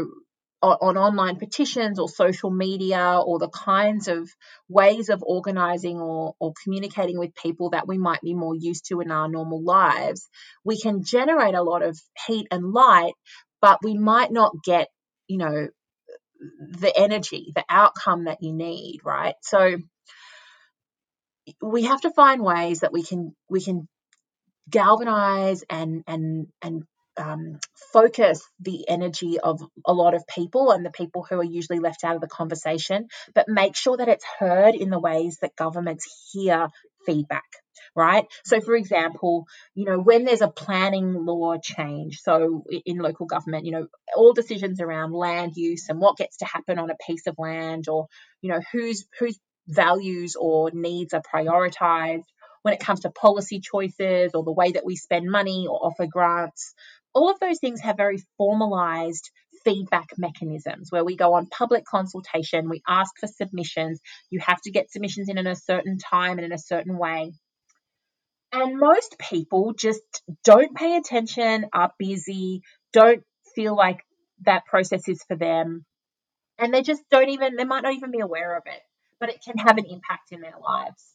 on, 0.61 0.97
online 0.97 1.37
petitions 1.37 2.01
or 2.01 2.09
social 2.09 2.51
media 2.51 3.21
or 3.25 3.39
the 3.39 3.49
kinds 3.49 4.09
of 4.09 4.29
ways 4.69 5.09
of 5.09 5.23
organizing 5.25 6.01
or, 6.01 6.35
or 6.41 6.53
communicating 6.65 7.17
with 7.17 7.37
people 7.37 7.71
that 7.71 7.87
we 7.87 7.97
might 7.97 8.21
be 8.23 8.35
more 8.35 8.57
used 8.57 8.87
to 8.89 9.01
in 9.03 9.13
our 9.13 9.29
normal 9.29 9.63
lives, 9.63 10.29
we 10.65 10.81
can 10.81 11.05
generate 11.05 11.55
a 11.55 11.63
lot 11.63 11.85
of 11.85 11.97
heat 12.27 12.49
and 12.51 12.73
light, 12.73 13.15
but 13.61 13.79
we 13.85 13.97
might 13.97 14.33
not 14.33 14.51
get, 14.65 14.89
you 15.29 15.39
know, 15.39 15.69
the 16.71 16.93
energy, 16.97 17.53
the 17.55 17.65
outcome 17.69 18.25
that 18.25 18.39
you 18.41 18.53
need, 18.53 18.99
right? 19.05 19.37
So 19.43 19.77
we 21.63 21.85
have 21.85 22.01
to 22.01 22.11
find 22.11 22.43
ways 22.43 22.81
that 22.81 22.93
we 22.93 23.05
can 23.05 23.37
we 23.49 23.61
can 23.61 23.89
galvanize 24.71 25.65
and 25.69 26.05
and 26.07 26.47
and 26.63 26.85
um, 27.17 27.59
focus 27.93 28.43
the 28.61 28.89
energy 28.89 29.39
of 29.39 29.61
a 29.87 29.93
lot 29.93 30.15
of 30.15 30.27
people 30.27 30.71
and 30.71 30.85
the 30.85 30.91
people 30.91 31.27
who 31.29 31.37
are 31.41 31.45
usually 31.45 31.79
left 31.79 32.05
out 32.05 32.15
of 32.15 32.21
the 32.21 32.29
conversation, 32.29 33.09
but 33.35 33.49
make 33.49 33.77
sure 33.77 33.97
that 33.97 34.09
it's 34.09 34.25
heard 34.39 34.75
in 34.75 34.91
the 34.91 34.99
ways 34.99 35.39
that 35.43 35.57
governments 35.57 36.31
hear 36.33 36.69
feedback, 37.05 37.45
right? 37.95 38.25
So, 38.45 38.61
for 38.61 38.75
example, 38.75 39.47
you 39.75 39.85
know, 39.85 39.99
when 39.99 40.25
there's 40.25 40.41
a 40.41 40.49
planning 40.49 41.13
law 41.27 41.57
change, 41.63 42.21
so 42.21 42.65
in 42.87 42.99
local 42.99 43.27
government, 43.27 43.67
you 43.67 43.73
know, 43.73 43.89
all 44.17 44.33
decisions 44.33 44.81
around 44.81 45.13
land 45.13 45.53
use 45.57 45.89
and 45.89 46.01
what 46.01 46.17
gets 46.17 46.39
to 46.39 46.47
happen 46.47 46.79
on 46.79 46.91
a 46.91 46.97
piece 47.07 47.27
of 47.27 47.35
land 47.39 47.89
or, 47.89 48.07
you 48.41 48.51
know, 48.51 48.61
whose 48.73 49.05
whose 49.19 49.39
values 49.69 50.35
or 50.39 50.71
needs 50.73 51.15
are 51.15 51.23
prioritized 51.23 52.25
when 52.63 52.75
it 52.75 52.81
comes 52.81 53.01
to 53.01 53.11
policy 53.11 53.61
choices 53.61 54.33
or 54.35 54.45
the 54.45 54.53
way 54.53 54.73
that 54.73 54.85
we 54.85 54.97
spend 54.97 55.31
money 55.31 55.67
or 55.69 55.87
offer 55.87 56.07
grants 56.07 56.75
all 57.15 57.31
of 57.31 57.41
those 57.41 57.59
things 57.59 57.81
have 57.81 57.97
very 57.97 58.23
formalized 58.39 59.31
feedback 59.65 60.09
mechanisms 60.19 60.91
where 60.91 61.05
we 61.05 61.17
go 61.17 61.35
on 61.35 61.47
public 61.47 61.85
consultation, 61.85 62.69
we 62.69 62.83
ask 62.89 63.13
for 63.19 63.27
submissions, 63.27 64.01
you 64.31 64.41
have 64.41 64.61
to 64.63 64.71
get 64.71 64.91
submissions 64.91 65.29
in 65.29 65.39
in 65.39 65.47
a 65.47 65.55
certain 65.55 65.99
time 65.99 66.39
and 66.39 66.45
in 66.45 66.53
a 66.53 66.59
certain 66.59 66.97
way. 66.99 67.33
And 68.53 68.79
most 68.79 69.19
people 69.19 69.73
just 69.73 70.03
don't 70.45 70.75
pay 70.75 70.97
attention, 70.97 71.67
are 71.73 71.93
busy, 71.99 72.63
don't 72.93 73.23
feel 73.55 73.75
like 73.75 74.05
that 74.43 74.67
process 74.67 75.09
is 75.09 75.23
for 75.27 75.37
them. 75.37 75.85
And 76.59 76.73
they 76.73 76.83
just 76.83 77.03
don't 77.11 77.31
even, 77.31 77.57
they 77.57 77.65
might 77.65 77.83
not 77.83 77.95
even 77.95 78.11
be 78.11 78.21
aware 78.21 78.57
of 78.57 78.65
it, 78.67 78.81
but 79.21 79.31
it 79.31 79.43
can 79.43 79.57
have 79.59 79.79
an 79.79 79.87
impact 79.87 80.33
in 80.33 80.41
their 80.41 80.59
lives. 80.63 81.12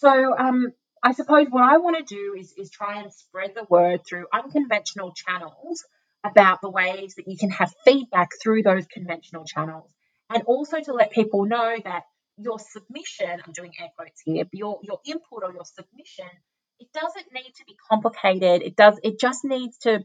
So, 0.00 0.36
um, 0.38 0.72
I 1.02 1.12
suppose 1.12 1.48
what 1.50 1.64
I 1.64 1.78
want 1.78 1.96
to 1.98 2.14
do 2.14 2.34
is, 2.38 2.52
is 2.56 2.70
try 2.70 3.02
and 3.02 3.12
spread 3.12 3.54
the 3.54 3.66
word 3.68 4.06
through 4.06 4.26
unconventional 4.32 5.12
channels 5.12 5.84
about 6.24 6.60
the 6.60 6.70
ways 6.70 7.14
that 7.16 7.26
you 7.26 7.36
can 7.36 7.50
have 7.50 7.72
feedback 7.84 8.30
through 8.40 8.62
those 8.62 8.86
conventional 8.86 9.44
channels. 9.44 9.90
And 10.30 10.42
also 10.44 10.80
to 10.80 10.92
let 10.92 11.10
people 11.10 11.46
know 11.46 11.76
that 11.84 12.04
your 12.36 12.60
submission, 12.60 13.42
I'm 13.44 13.52
doing 13.52 13.72
air 13.80 13.88
quotes 13.96 14.20
here, 14.24 14.44
your, 14.52 14.78
your 14.82 15.00
input 15.04 15.42
or 15.42 15.52
your 15.52 15.64
submission, 15.64 16.30
it 16.78 16.88
doesn't 16.92 17.32
need 17.32 17.52
to 17.56 17.64
be 17.66 17.76
complicated. 17.90 18.62
It 18.62 18.76
does 18.76 19.00
it 19.02 19.18
just 19.18 19.44
needs 19.44 19.78
to 19.78 20.04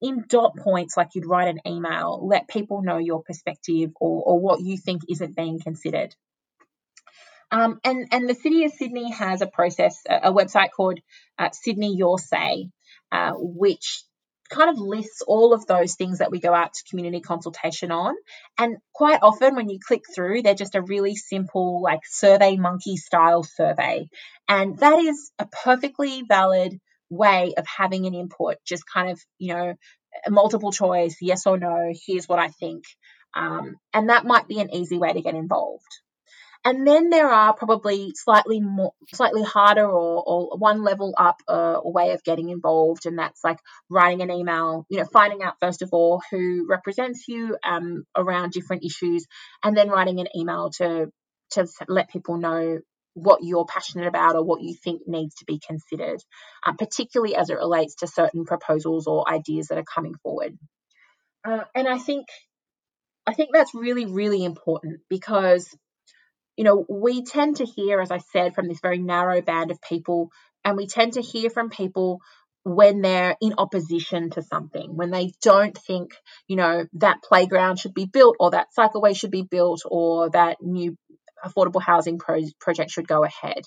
in 0.00 0.24
dot 0.28 0.56
points 0.56 0.96
like 0.96 1.10
you'd 1.14 1.26
write 1.26 1.48
an 1.48 1.60
email, 1.66 2.26
let 2.26 2.48
people 2.48 2.82
know 2.82 2.98
your 2.98 3.22
perspective 3.22 3.90
or, 4.00 4.22
or 4.22 4.40
what 4.40 4.60
you 4.60 4.76
think 4.76 5.02
isn't 5.08 5.36
being 5.36 5.60
considered. 5.60 6.14
Um, 7.52 7.80
and, 7.84 8.08
and 8.10 8.28
the 8.28 8.34
City 8.34 8.64
of 8.64 8.72
Sydney 8.72 9.12
has 9.12 9.42
a 9.42 9.46
process, 9.46 10.02
a, 10.08 10.32
website 10.32 10.70
called 10.74 10.98
uh, 11.38 11.50
Sydney 11.52 11.94
Your 11.94 12.18
Say, 12.18 12.70
uh, 13.12 13.32
which 13.36 14.02
kind 14.48 14.70
of 14.70 14.78
lists 14.78 15.22
all 15.26 15.52
of 15.52 15.66
those 15.66 15.94
things 15.94 16.18
that 16.18 16.30
we 16.30 16.40
go 16.40 16.54
out 16.54 16.72
to 16.72 16.84
community 16.88 17.20
consultation 17.20 17.90
on. 17.90 18.14
And 18.58 18.78
quite 18.94 19.20
often, 19.22 19.54
when 19.54 19.68
you 19.68 19.78
click 19.86 20.02
through, 20.14 20.42
they're 20.42 20.54
just 20.54 20.74
a 20.74 20.82
really 20.82 21.14
simple, 21.14 21.82
like 21.82 22.00
Survey 22.06 22.56
Monkey 22.56 22.96
style 22.96 23.42
survey. 23.42 24.08
And 24.48 24.78
that 24.78 24.98
is 24.98 25.30
a 25.38 25.46
perfectly 25.46 26.22
valid 26.26 26.78
way 27.10 27.52
of 27.56 27.66
having 27.66 28.06
an 28.06 28.14
input, 28.14 28.56
just 28.64 28.84
kind 28.92 29.10
of, 29.10 29.20
you 29.38 29.54
know, 29.54 29.74
a 30.26 30.30
multiple 30.30 30.72
choice, 30.72 31.16
yes 31.20 31.46
or 31.46 31.58
no, 31.58 31.92
here's 32.06 32.28
what 32.28 32.38
I 32.38 32.48
think. 32.48 32.84
Um, 33.34 33.76
and 33.92 34.08
that 34.08 34.24
might 34.24 34.48
be 34.48 34.60
an 34.60 34.74
easy 34.74 34.98
way 34.98 35.12
to 35.12 35.20
get 35.20 35.34
involved. 35.34 35.84
And 36.64 36.86
then 36.86 37.10
there 37.10 37.28
are 37.28 37.54
probably 37.54 38.12
slightly 38.14 38.60
more, 38.60 38.92
slightly 39.12 39.42
harder 39.42 39.84
or, 39.84 40.22
or 40.24 40.58
one 40.58 40.84
level 40.84 41.12
up 41.18 41.42
uh, 41.48 41.80
way 41.82 42.12
of 42.12 42.22
getting 42.22 42.50
involved, 42.50 43.04
and 43.06 43.18
that's 43.18 43.42
like 43.42 43.58
writing 43.90 44.22
an 44.22 44.30
email. 44.30 44.86
You 44.88 44.98
know, 44.98 45.06
finding 45.12 45.42
out 45.42 45.56
first 45.60 45.82
of 45.82 45.90
all 45.92 46.22
who 46.30 46.66
represents 46.68 47.26
you 47.26 47.56
um, 47.64 48.04
around 48.16 48.52
different 48.52 48.84
issues, 48.84 49.26
and 49.64 49.76
then 49.76 49.88
writing 49.88 50.20
an 50.20 50.28
email 50.36 50.70
to 50.78 51.10
to 51.50 51.66
let 51.88 52.10
people 52.10 52.38
know 52.38 52.78
what 53.14 53.40
you're 53.42 53.66
passionate 53.66 54.06
about 54.06 54.36
or 54.36 54.44
what 54.44 54.62
you 54.62 54.74
think 54.74 55.02
needs 55.06 55.34
to 55.36 55.44
be 55.44 55.58
considered, 55.58 56.20
uh, 56.66 56.72
particularly 56.72 57.34
as 57.34 57.50
it 57.50 57.58
relates 57.58 57.96
to 57.96 58.06
certain 58.06 58.44
proposals 58.46 59.06
or 59.06 59.28
ideas 59.30 59.68
that 59.68 59.78
are 59.78 59.84
coming 59.84 60.14
forward. 60.22 60.56
Uh, 61.44 61.64
and 61.74 61.88
I 61.88 61.98
think 61.98 62.26
I 63.26 63.34
think 63.34 63.50
that's 63.52 63.74
really 63.74 64.06
really 64.06 64.44
important 64.44 65.00
because 65.10 65.68
you 66.62 66.68
know, 66.68 66.86
we 66.88 67.24
tend 67.24 67.56
to 67.56 67.64
hear, 67.64 68.00
as 68.00 68.12
I 68.12 68.18
said, 68.18 68.54
from 68.54 68.68
this 68.68 68.78
very 68.80 68.98
narrow 68.98 69.42
band 69.42 69.72
of 69.72 69.82
people, 69.82 70.30
and 70.64 70.76
we 70.76 70.86
tend 70.86 71.14
to 71.14 71.20
hear 71.20 71.50
from 71.50 71.70
people 71.70 72.20
when 72.62 73.00
they're 73.02 73.36
in 73.40 73.54
opposition 73.58 74.30
to 74.30 74.42
something, 74.42 74.94
when 74.94 75.10
they 75.10 75.32
don't 75.42 75.76
think, 75.76 76.12
you 76.46 76.54
know, 76.54 76.86
that 76.92 77.20
playground 77.20 77.80
should 77.80 77.94
be 77.94 78.04
built 78.04 78.36
or 78.38 78.52
that 78.52 78.68
cycleway 78.78 79.16
should 79.16 79.32
be 79.32 79.42
built 79.42 79.82
or 79.86 80.30
that 80.30 80.58
new 80.62 80.96
affordable 81.44 81.82
housing 81.82 82.20
pro- 82.20 82.46
project 82.60 82.92
should 82.92 83.08
go 83.08 83.24
ahead. 83.24 83.64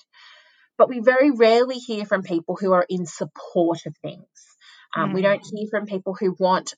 But 0.78 0.88
we 0.88 1.00
very 1.00 1.30
rarely 1.30 1.76
hear 1.76 2.06
from 2.06 2.22
people 2.22 2.56
who 2.58 2.72
are 2.72 2.86
in 2.88 3.04
support 3.04 3.80
of 3.84 3.94
things. 4.00 4.24
Um, 4.96 5.10
mm. 5.10 5.16
We 5.16 5.20
don't 5.20 5.44
hear 5.52 5.68
from 5.70 5.84
people 5.84 6.16
who 6.18 6.34
want, 6.38 6.72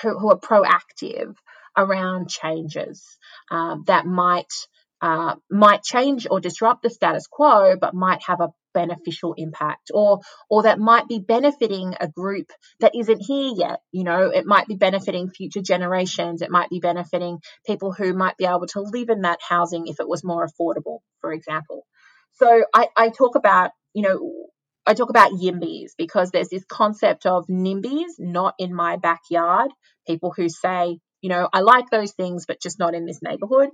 who, 0.00 0.18
who 0.18 0.30
are 0.30 0.38
proactive 0.38 1.34
around 1.76 2.30
changes 2.30 3.04
uh, 3.50 3.76
that 3.84 4.06
might 4.06 4.50
uh, 5.00 5.36
might 5.50 5.82
change 5.82 6.26
or 6.30 6.40
disrupt 6.40 6.82
the 6.82 6.90
status 6.90 7.26
quo, 7.26 7.76
but 7.80 7.94
might 7.94 8.22
have 8.26 8.40
a 8.40 8.52
beneficial 8.74 9.34
impact 9.36 9.90
or 9.92 10.20
or 10.48 10.62
that 10.62 10.78
might 10.78 11.08
be 11.08 11.18
benefiting 11.18 11.94
a 12.00 12.06
group 12.06 12.52
that 12.80 12.94
isn't 12.94 13.20
here 13.20 13.50
yet 13.56 13.80
you 13.90 14.04
know 14.04 14.30
it 14.30 14.46
might 14.46 14.68
be 14.68 14.76
benefiting 14.76 15.30
future 15.30 15.62
generations 15.62 16.42
it 16.42 16.50
might 16.50 16.68
be 16.68 16.78
benefiting 16.78 17.38
people 17.66 17.92
who 17.92 18.12
might 18.12 18.36
be 18.36 18.44
able 18.44 18.66
to 18.66 18.80
live 18.80 19.08
in 19.08 19.22
that 19.22 19.40
housing 19.40 19.86
if 19.86 19.98
it 19.98 20.06
was 20.06 20.22
more 20.22 20.46
affordable 20.46 20.98
for 21.20 21.32
example 21.32 21.86
so 22.34 22.62
i, 22.74 22.86
I 22.96 23.08
talk 23.08 23.36
about 23.36 23.70
you 23.94 24.02
know 24.02 24.48
I 24.86 24.94
talk 24.94 25.10
about 25.10 25.32
YIMBYs 25.32 25.90
because 25.98 26.30
there's 26.30 26.48
this 26.48 26.64
concept 26.64 27.26
of 27.26 27.46
NIMBYs, 27.46 28.12
not 28.18 28.54
in 28.58 28.74
my 28.74 28.96
backyard. 28.96 29.70
People 30.06 30.32
who 30.34 30.48
say, 30.48 30.98
you 31.20 31.28
know, 31.28 31.46
I 31.52 31.60
like 31.60 31.90
those 31.90 32.12
things, 32.12 32.46
but 32.46 32.58
just 32.58 32.78
not 32.78 32.94
in 32.94 33.04
this 33.04 33.20
neighborhood. 33.20 33.68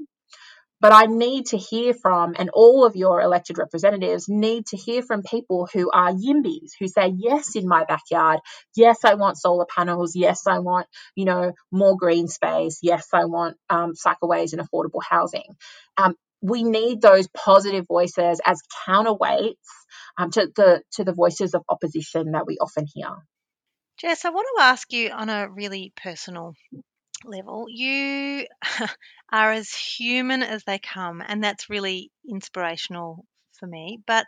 But 0.85 0.93
I 0.93 1.07
need 1.07 1.47
to 1.47 1.57
hear 1.57 1.95
from, 1.95 2.35
and 2.39 2.51
all 2.53 2.85
of 2.85 2.95
your 2.95 3.23
elected 3.23 3.57
representatives 3.57 4.29
need 4.29 4.67
to 4.67 4.77
hear 4.77 5.01
from 5.01 5.23
people 5.23 5.67
who 5.73 5.91
are 5.91 6.13
YIMBYs, 6.13 6.73
who 6.79 6.89
say, 6.89 7.11
yes, 7.17 7.57
in 7.57 7.67
my 7.67 7.87
backyard. 7.87 8.41
Yes, 8.77 8.99
I 9.03 9.15
want 9.15 9.39
solar 9.39 9.65
panels. 9.65 10.15
Yes, 10.15 10.47
I 10.47 10.59
want, 10.59 10.87
you 11.15 11.25
know, 11.25 11.55
more 11.73 11.97
green 11.97 12.29
space. 12.29 12.81
Yes, 12.83 13.09
I 13.15 13.25
want 13.25 13.57
um, 13.71 13.95
cycleways 13.95 14.53
and 14.53 14.61
affordable 14.61 15.01
housing. 15.03 15.57
Um, 15.97 16.17
we 16.43 16.65
need 16.65 17.01
those 17.01 17.29
positive 17.29 17.87
voices 17.89 18.43
as 18.45 18.61
counterweights 18.87 19.55
um, 20.19 20.31
to 20.33 20.51
the 20.55 20.83
to 20.97 21.05
the 21.05 21.15
voices 21.15 21.55
of 21.55 21.63
opposition 21.67 22.33
that 22.33 22.47
we 22.47 22.59
often 22.59 22.85
hear. 22.93 23.09
Jess, 23.97 24.27
I 24.27 24.29
want 24.29 24.47
to 24.59 24.63
ask 24.63 24.93
you 24.93 25.09
on 25.09 25.31
a 25.31 25.49
really 25.49 25.95
personal 25.97 26.53
level, 27.25 27.67
you 27.69 28.47
are 29.33 29.53
as 29.53 29.73
human 29.75 30.43
as 30.43 30.65
they 30.65 30.79
come, 30.79 31.23
and 31.27 31.43
that's 31.43 31.71
really 31.71 32.11
inspirational 32.29 33.25
for 33.59 33.67
me. 33.67 34.01
But 34.07 34.27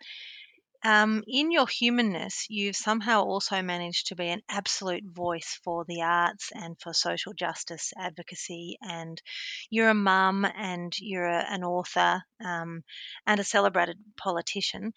um, 0.85 1.25
in 1.27 1.51
your 1.51 1.67
humanness, 1.67 2.47
you've 2.49 2.77
somehow 2.77 3.23
also 3.23 3.61
managed 3.61 4.09
to 4.09 4.15
be 4.15 4.29
an 4.29 4.43
absolute 4.49 5.05
voice 5.05 5.59
for 5.65 5.85
the 5.89 6.03
arts 6.03 6.53
and 6.55 6.77
for 6.81 6.93
social 6.93 7.33
justice 7.33 7.93
advocacy. 7.99 8.79
And 8.83 9.21
you're 9.69 9.89
a 9.89 9.95
mum 9.95 10.45
and 10.45 10.93
you're 11.01 11.27
a, 11.27 11.45
an 11.51 11.65
author 11.65 12.23
um, 12.45 12.85
and 13.27 13.41
a 13.41 13.45
celebrated 13.45 13.99
politician. 14.17 14.93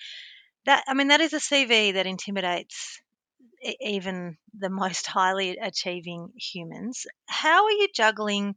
That 0.66 0.84
I 0.88 0.94
mean, 0.94 1.08
that 1.08 1.22
is 1.22 1.34
a 1.34 1.38
CV 1.38 1.94
that 1.94 2.06
intimidates 2.06 3.02
even 3.82 4.38
the 4.58 4.70
most 4.70 5.08
highly 5.08 5.58
achieving 5.58 6.30
humans. 6.36 7.06
How 7.28 7.66
are 7.66 7.72
you 7.72 7.88
juggling 7.94 8.56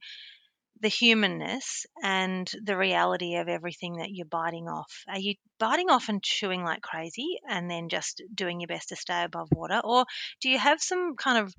the 0.82 0.88
humanness 0.88 1.86
and 2.02 2.50
the 2.64 2.76
reality 2.76 3.36
of 3.36 3.48
everything 3.48 3.98
that 3.98 4.10
you're 4.10 4.26
biting 4.26 4.68
off. 4.68 5.04
Are 5.08 5.18
you 5.18 5.34
biting 5.58 5.90
off 5.90 6.08
and 6.08 6.22
chewing 6.22 6.64
like 6.64 6.82
crazy 6.82 7.38
and 7.48 7.70
then 7.70 7.88
just 7.88 8.20
doing 8.34 8.60
your 8.60 8.66
best 8.66 8.88
to 8.88 8.96
stay 8.96 9.22
above 9.22 9.48
water? 9.52 9.80
Or 9.82 10.04
do 10.40 10.50
you 10.50 10.58
have 10.58 10.80
some 10.80 11.14
kind 11.14 11.38
of 11.38 11.54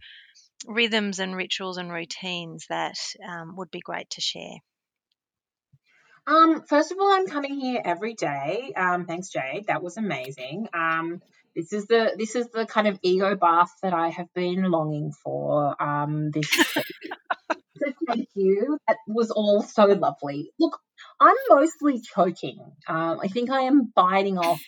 rhythms 0.68 1.20
and 1.20 1.36
rituals 1.36 1.78
and 1.78 1.92
routines 1.92 2.66
that 2.70 2.98
um, 3.26 3.56
would 3.56 3.72
be 3.72 3.80
great 3.80 4.10
to 4.12 4.22
share? 4.22 4.58
Um, 6.28 6.64
first 6.64 6.92
of 6.92 7.00
all, 7.00 7.12
I'm 7.12 7.28
coming 7.28 7.60
here 7.60 7.82
every 7.84 8.14
day. 8.14 8.74
Um, 8.76 9.06
thanks, 9.06 9.30
Jade. 9.30 9.68
That 9.68 9.84
was 9.84 9.98
amazing. 9.98 10.68
Um, 10.74 11.22
this 11.56 11.74
is 11.74 11.86
the 11.88 12.16
this 12.18 12.36
is 12.36 12.50
the 12.50 12.66
kind 12.66 12.88
of 12.88 13.00
ego 13.02 13.36
bath 13.36 13.72
that 13.82 13.94
I 13.94 14.10
have 14.10 14.28
been 14.34 14.64
longing 14.64 15.12
for. 15.24 15.82
Um, 15.82 16.32
this 16.32 16.50
thank 18.08 18.28
you. 18.36 18.78
That 18.88 18.98
was 19.08 19.32
all 19.32 19.62
so 19.62 19.86
lovely. 19.86 20.52
Look, 20.60 20.80
I'm 21.20 21.36
mostly 21.50 22.02
choking. 22.02 22.60
Um, 22.88 23.20
I 23.22 23.28
think 23.28 23.50
I 23.50 23.62
am 23.62 23.92
biting 23.96 24.38
off 24.38 24.62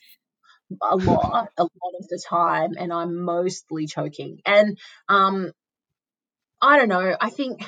a 0.81 0.95
lot, 0.95 1.49
a 1.57 1.63
lot 1.63 1.93
of 1.99 2.07
the 2.07 2.21
time, 2.27 2.71
and 2.77 2.91
I'm 2.91 3.21
mostly 3.21 3.87
choking. 3.87 4.39
And 4.45 4.77
um, 5.09 5.51
I 6.61 6.77
don't 6.77 6.89
know. 6.89 7.15
I 7.19 7.29
think 7.29 7.67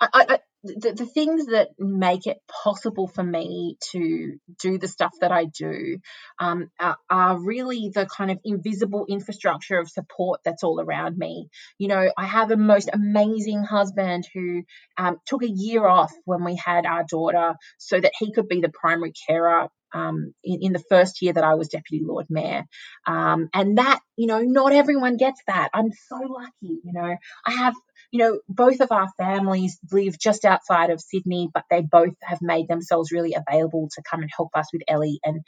I, 0.00 0.08
I, 0.12 0.38
the, 0.66 0.92
the 0.92 1.06
things 1.06 1.46
that 1.46 1.70
make 1.78 2.26
it 2.26 2.38
possible 2.48 3.06
for 3.06 3.22
me 3.22 3.76
to 3.92 4.38
do 4.60 4.78
the 4.78 4.88
stuff 4.88 5.12
that 5.20 5.32
I 5.32 5.44
do 5.44 5.98
um, 6.38 6.70
are, 6.78 6.96
are, 7.08 7.38
really 7.38 7.90
the 7.94 8.06
kind 8.06 8.30
of 8.30 8.38
invisible 8.44 9.06
infrastructure 9.08 9.78
of 9.78 9.90
support 9.90 10.40
that's 10.44 10.64
all 10.64 10.80
around 10.80 11.16
me. 11.16 11.48
You 11.78 11.88
know, 11.88 12.10
I 12.16 12.24
have 12.24 12.50
a 12.50 12.56
most 12.56 12.90
amazing 12.92 13.62
husband 13.62 14.26
who 14.34 14.64
um, 14.96 15.18
took 15.26 15.42
a 15.42 15.48
year 15.48 15.86
off 15.86 16.12
when 16.24 16.44
we 16.44 16.56
had 16.56 16.86
our 16.86 17.04
daughter 17.04 17.54
so 17.78 18.00
that 18.00 18.12
he 18.18 18.32
could 18.32 18.48
be 18.48 18.60
the 18.60 18.68
primary 18.68 19.12
carer 19.28 19.68
um, 19.92 20.34
in, 20.44 20.62
in, 20.62 20.72
the 20.72 20.82
first 20.90 21.22
year 21.22 21.32
that 21.32 21.44
I 21.44 21.54
was 21.54 21.68
deputy 21.68 22.04
Lord 22.04 22.26
Mayor. 22.28 22.64
Um, 23.06 23.48
and 23.54 23.78
that, 23.78 24.00
you 24.16 24.26
know, 24.26 24.40
not 24.40 24.72
everyone 24.72 25.16
gets 25.16 25.40
that. 25.46 25.70
I'm 25.72 25.90
so 26.08 26.16
lucky, 26.16 26.80
you 26.82 26.92
know. 26.92 27.16
I 27.46 27.50
have 27.50 27.74
you 28.10 28.18
know, 28.18 28.40
both 28.48 28.80
of 28.80 28.92
our 28.92 29.08
families 29.18 29.78
live 29.92 30.18
just 30.18 30.44
outside 30.44 30.90
of 30.90 31.00
Sydney, 31.00 31.48
but 31.52 31.64
they 31.70 31.82
both 31.82 32.14
have 32.22 32.38
made 32.42 32.68
themselves 32.68 33.12
really 33.12 33.34
available 33.34 33.88
to 33.94 34.02
come 34.08 34.22
and 34.22 34.30
help 34.34 34.50
us 34.54 34.68
with 34.72 34.82
Ellie. 34.88 35.20
And 35.24 35.42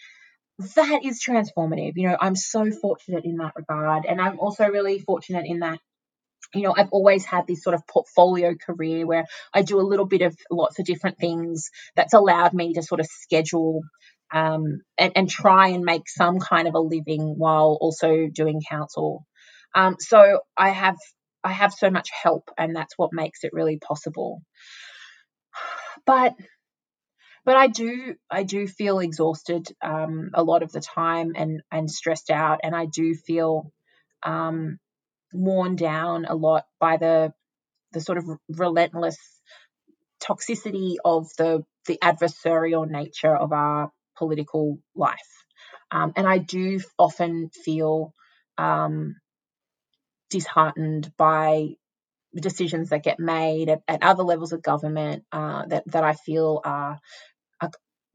that 0.74 1.00
is 1.04 1.22
transformative. 1.22 1.92
You 1.96 2.08
know, 2.08 2.16
I'm 2.20 2.36
so 2.36 2.70
fortunate 2.70 3.24
in 3.24 3.36
that 3.36 3.52
regard. 3.56 4.04
And 4.06 4.20
I'm 4.20 4.38
also 4.38 4.66
really 4.66 4.98
fortunate 4.98 5.46
in 5.46 5.60
that 5.60 5.78
you 6.54 6.62
know, 6.62 6.74
I've 6.76 6.88
always 6.92 7.24
had 7.24 7.46
this 7.46 7.62
sort 7.62 7.74
of 7.74 7.86
portfolio 7.86 8.54
career 8.54 9.06
where 9.06 9.26
I 9.52 9.62
do 9.62 9.80
a 9.80 9.82
little 9.82 10.06
bit 10.06 10.22
of 10.22 10.34
lots 10.50 10.78
of 10.78 10.86
different 10.86 11.18
things 11.18 11.68
that's 11.94 12.14
allowed 12.14 12.54
me 12.54 12.72
to 12.74 12.82
sort 12.82 13.00
of 13.00 13.06
schedule 13.06 13.82
um, 14.32 14.80
and, 14.96 15.12
and, 15.14 15.28
try 15.28 15.68
and 15.68 15.84
make 15.84 16.08
some 16.08 16.38
kind 16.38 16.68
of 16.68 16.74
a 16.74 16.80
living 16.80 17.34
while 17.36 17.78
also 17.80 18.28
doing 18.32 18.60
council. 18.68 19.26
Um, 19.74 19.96
so 19.98 20.40
I 20.56 20.70
have 20.70 20.96
I 21.44 21.52
have 21.52 21.72
so 21.72 21.90
much 21.90 22.10
help, 22.10 22.50
and 22.58 22.74
that's 22.74 22.94
what 22.96 23.12
makes 23.12 23.44
it 23.44 23.52
really 23.52 23.78
possible. 23.78 24.42
But 26.06 26.34
but 27.44 27.56
I 27.56 27.66
do 27.66 28.14
I 28.30 28.42
do 28.42 28.66
feel 28.66 28.98
exhausted 29.00 29.68
um, 29.82 30.30
a 30.34 30.42
lot 30.42 30.62
of 30.62 30.72
the 30.72 30.80
time 30.80 31.32
and 31.36 31.62
and 31.70 31.90
stressed 31.90 32.30
out, 32.30 32.60
and 32.62 32.74
I 32.74 32.86
do 32.86 33.14
feel 33.14 33.72
um, 34.22 34.78
worn 35.32 35.76
down 35.76 36.24
a 36.26 36.34
lot 36.34 36.64
by 36.80 36.96
the 36.96 37.32
the 37.92 38.00
sort 38.00 38.18
of 38.18 38.24
relentless 38.48 39.18
toxicity 40.22 40.96
of 41.04 41.28
the 41.38 41.64
the 41.86 41.98
adversarial 42.02 42.88
nature 42.88 43.34
of 43.34 43.52
our 43.52 43.90
political 44.16 44.78
life. 44.94 45.44
Um, 45.90 46.12
and 46.16 46.26
I 46.26 46.38
do 46.38 46.80
often 46.98 47.50
feel 47.64 48.12
um, 48.58 49.14
disheartened 50.30 51.12
by 51.16 51.70
decisions 52.34 52.90
that 52.90 53.02
get 53.02 53.18
made 53.18 53.68
at, 53.68 53.82
at 53.88 54.02
other 54.02 54.22
levels 54.22 54.52
of 54.52 54.62
government 54.62 55.24
uh, 55.32 55.66
that 55.66 55.84
that 55.86 56.04
I 56.04 56.14
feel 56.14 56.60
are, 56.64 56.98
are 57.60 57.70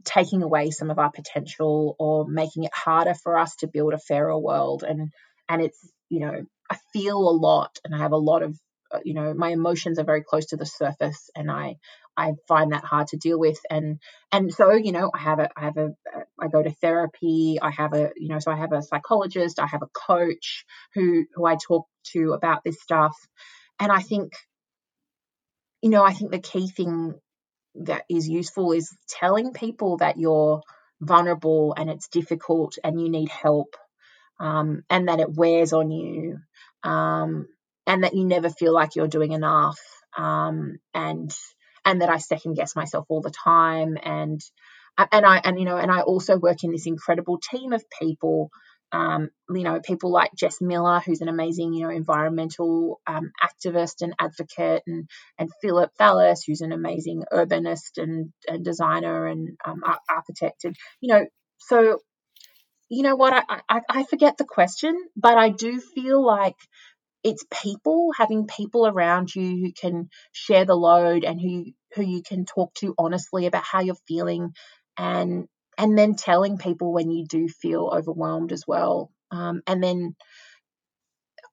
taking 0.05 0.43
away 0.43 0.71
some 0.71 0.91
of 0.91 0.99
our 0.99 1.11
potential 1.11 1.95
or 1.99 2.27
making 2.27 2.63
it 2.63 2.73
harder 2.73 3.13
for 3.13 3.37
us 3.37 3.55
to 3.57 3.67
build 3.67 3.93
a 3.93 3.99
fairer 3.99 4.37
world. 4.37 4.83
And 4.83 5.11
and 5.49 5.61
it's 5.61 5.79
you 6.09 6.19
know 6.19 6.45
I 6.69 6.77
feel 6.93 7.17
a 7.17 7.31
lot 7.31 7.77
and 7.83 7.93
I 7.93 7.99
have 7.99 8.11
a 8.11 8.17
lot 8.17 8.43
of 8.43 8.57
uh, 8.91 8.99
you 9.03 9.13
know 9.13 9.33
my 9.33 9.49
emotions 9.49 9.99
are 9.99 10.05
very 10.05 10.23
close 10.23 10.47
to 10.47 10.57
the 10.57 10.65
surface 10.65 11.29
and 11.35 11.49
I 11.49 11.77
I 12.15 12.33
find 12.47 12.73
that 12.73 12.83
hard 12.83 13.07
to 13.07 13.17
deal 13.17 13.39
with 13.39 13.59
and 13.69 13.99
and 14.31 14.53
so 14.53 14.71
you 14.73 14.91
know 14.91 15.09
I 15.13 15.17
have 15.17 15.39
a 15.39 15.49
I 15.57 15.61
have 15.61 15.77
a 15.77 15.93
I 16.39 16.47
go 16.47 16.61
to 16.61 16.71
therapy 16.71 17.57
I 17.61 17.71
have 17.71 17.93
a 17.93 18.11
you 18.15 18.29
know 18.29 18.39
so 18.39 18.51
I 18.51 18.55
have 18.55 18.71
a 18.71 18.83
psychologist 18.83 19.59
I 19.59 19.67
have 19.67 19.81
a 19.81 19.87
coach 19.87 20.65
who 20.93 21.25
who 21.33 21.45
I 21.45 21.55
talk 21.55 21.87
to 22.11 22.33
about 22.33 22.63
this 22.63 22.81
stuff. 22.81 23.15
And 23.79 23.91
I 23.91 24.01
think 24.01 24.33
you 25.81 25.89
know 25.89 26.03
I 26.03 26.13
think 26.13 26.31
the 26.31 26.39
key 26.39 26.67
thing 26.67 27.15
that 27.75 28.03
is 28.09 28.29
useful 28.29 28.71
is 28.71 28.95
telling 29.09 29.53
people 29.53 29.97
that 29.97 30.17
you're 30.17 30.61
vulnerable 31.01 31.73
and 31.75 31.89
it's 31.89 32.07
difficult 32.07 32.77
and 32.83 33.01
you 33.01 33.09
need 33.09 33.29
help 33.29 33.75
um, 34.39 34.83
and 34.89 35.07
that 35.07 35.19
it 35.19 35.33
wears 35.33 35.73
on 35.73 35.91
you 35.91 36.37
um, 36.83 37.47
and 37.87 38.03
that 38.03 38.13
you 38.13 38.25
never 38.25 38.49
feel 38.49 38.73
like 38.73 38.95
you're 38.95 39.07
doing 39.07 39.31
enough 39.31 39.79
um, 40.17 40.77
and 40.93 41.33
and 41.85 42.01
that 42.01 42.09
I 42.09 42.17
second 42.17 42.55
guess 42.55 42.75
myself 42.75 43.05
all 43.09 43.21
the 43.21 43.31
time. 43.31 43.97
And 44.01 44.41
and 45.11 45.25
I 45.25 45.41
and 45.43 45.59
you 45.59 45.65
know 45.65 45.77
and 45.77 45.91
I 45.91 46.01
also 46.01 46.37
work 46.37 46.63
in 46.63 46.71
this 46.71 46.87
incredible 46.87 47.39
team 47.39 47.73
of 47.73 47.83
people 47.99 48.49
um, 48.93 49.29
you 49.49 49.63
know 49.63 49.81
people 49.81 50.11
like 50.11 50.31
Jess 50.37 50.61
Miller 50.61 51.01
who's 51.05 51.21
an 51.21 51.27
amazing 51.27 51.73
you 51.73 51.83
know 51.83 51.89
environmental 51.89 53.01
um, 53.07 53.31
activist 53.43 54.01
and 54.01 54.13
advocate 54.19 54.83
and 54.87 55.09
and 55.37 55.49
Philip 55.61 55.91
Thalis 55.99 56.43
who's 56.45 56.61
an 56.61 56.71
amazing 56.71 57.23
urbanist 57.33 57.97
and, 57.97 58.31
and 58.47 58.63
designer 58.63 59.25
and 59.27 59.57
um, 59.65 59.81
architect 60.07 60.63
and 60.63 60.75
you 61.01 61.13
know 61.13 61.25
so 61.57 61.99
you 62.89 63.01
know 63.01 63.15
what 63.15 63.33
I, 63.33 63.61
I 63.67 63.81
I 63.89 64.03
forget 64.03 64.37
the 64.37 64.45
question 64.45 64.95
but 65.17 65.37
I 65.37 65.49
do 65.49 65.79
feel 65.79 66.23
like 66.23 66.55
it's 67.23 67.45
people 67.63 68.11
having 68.17 68.47
people 68.47 68.85
around 68.85 69.33
you 69.33 69.49
who 69.65 69.71
can 69.71 70.09
share 70.33 70.65
the 70.65 70.75
load 70.75 71.23
and 71.23 71.41
who 71.41 71.65
who 71.95 72.03
you 72.03 72.21
can 72.21 72.45
talk 72.45 72.73
to 72.75 72.93
honestly 72.97 73.47
about 73.47 73.63
how 73.63 73.81
you're 73.81 73.95
feeling 74.07 74.53
and 74.97 75.47
and 75.77 75.97
then 75.97 76.15
telling 76.15 76.57
people 76.57 76.93
when 76.93 77.09
you 77.09 77.25
do 77.25 77.47
feel 77.47 77.91
overwhelmed 77.93 78.51
as 78.51 78.63
well. 78.67 79.11
Um, 79.31 79.61
and 79.67 79.83
then 79.83 80.15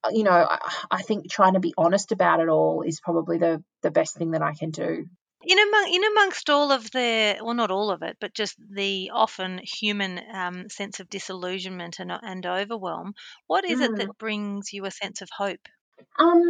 uh, 0.05 0.11
you 0.13 0.25
know 0.25 0.31
I, 0.31 0.59
I, 0.91 1.03
think 1.03 1.31
trying 1.31 1.55
to 1.55 1.61
be 1.61 1.75
honest 1.77 2.13
about 2.13 2.41
it 2.41 2.49
all 2.49 2.83
is 2.83 3.01
probably 3.01 3.39
the 3.39 3.63
the 3.83 3.91
best 3.91 4.17
thing 4.17 4.33
that 4.33 4.43
i 4.43 4.55
can 4.55 4.71
do. 4.71 5.07
In 5.43 5.59
among 5.59 5.95
in 5.95 6.05
amongst 6.05 6.51
all 6.51 6.73
of 6.73 6.91
the 6.91 7.39
well 7.43 7.55
not 7.55 7.71
all 7.71 7.91
of 7.91 8.03
it 8.03 8.19
but 8.21 8.35
just 8.35 8.57
the 8.71 9.11
often 9.15 9.61
human 9.63 10.21
um, 10.33 10.69
sense 10.69 11.01
of 11.01 11.09
disillusionment 11.09 11.99
and, 11.99 12.13
and 12.13 12.45
overwhelm 12.45 13.15
what 13.47 13.65
is 13.65 13.81
mm. 13.81 13.85
it 13.85 13.97
that 13.97 14.19
brings 14.19 14.73
you 14.73 14.85
a 14.85 14.91
sense 14.91 15.23
of 15.23 15.31
hope? 15.35 15.67
Um 16.19 16.43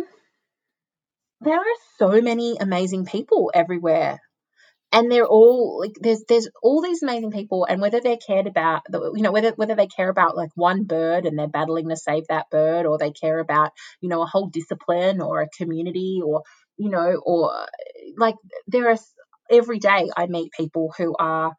there 1.40 1.58
are 1.58 1.76
so 1.98 2.20
many 2.20 2.56
amazing 2.58 3.06
people 3.06 3.50
everywhere 3.54 4.20
and 4.92 5.10
they're 5.10 5.26
all 5.26 5.78
like 5.80 5.92
there's 6.00 6.24
there's 6.28 6.48
all 6.62 6.82
these 6.82 7.02
amazing 7.02 7.30
people 7.30 7.64
and 7.64 7.80
whether 7.80 8.00
they're 8.00 8.16
cared 8.16 8.46
about 8.46 8.82
you 8.92 9.22
know 9.22 9.32
whether 9.32 9.50
whether 9.52 9.74
they 9.74 9.86
care 9.86 10.08
about 10.08 10.36
like 10.36 10.50
one 10.54 10.84
bird 10.84 11.26
and 11.26 11.38
they're 11.38 11.46
battling 11.48 11.88
to 11.88 11.96
save 11.96 12.26
that 12.28 12.50
bird 12.50 12.86
or 12.86 12.98
they 12.98 13.12
care 13.12 13.38
about 13.38 13.70
you 14.00 14.08
know 14.08 14.22
a 14.22 14.26
whole 14.26 14.48
discipline 14.48 15.20
or 15.20 15.42
a 15.42 15.48
community 15.56 16.20
or 16.24 16.42
you 16.80 16.88
know, 16.88 17.20
or 17.26 17.66
like 18.16 18.36
there 18.66 18.88
are 18.90 18.96
every 19.50 19.78
day 19.78 20.08
I 20.16 20.26
meet 20.26 20.52
people 20.52 20.94
who 20.96 21.14
are 21.18 21.52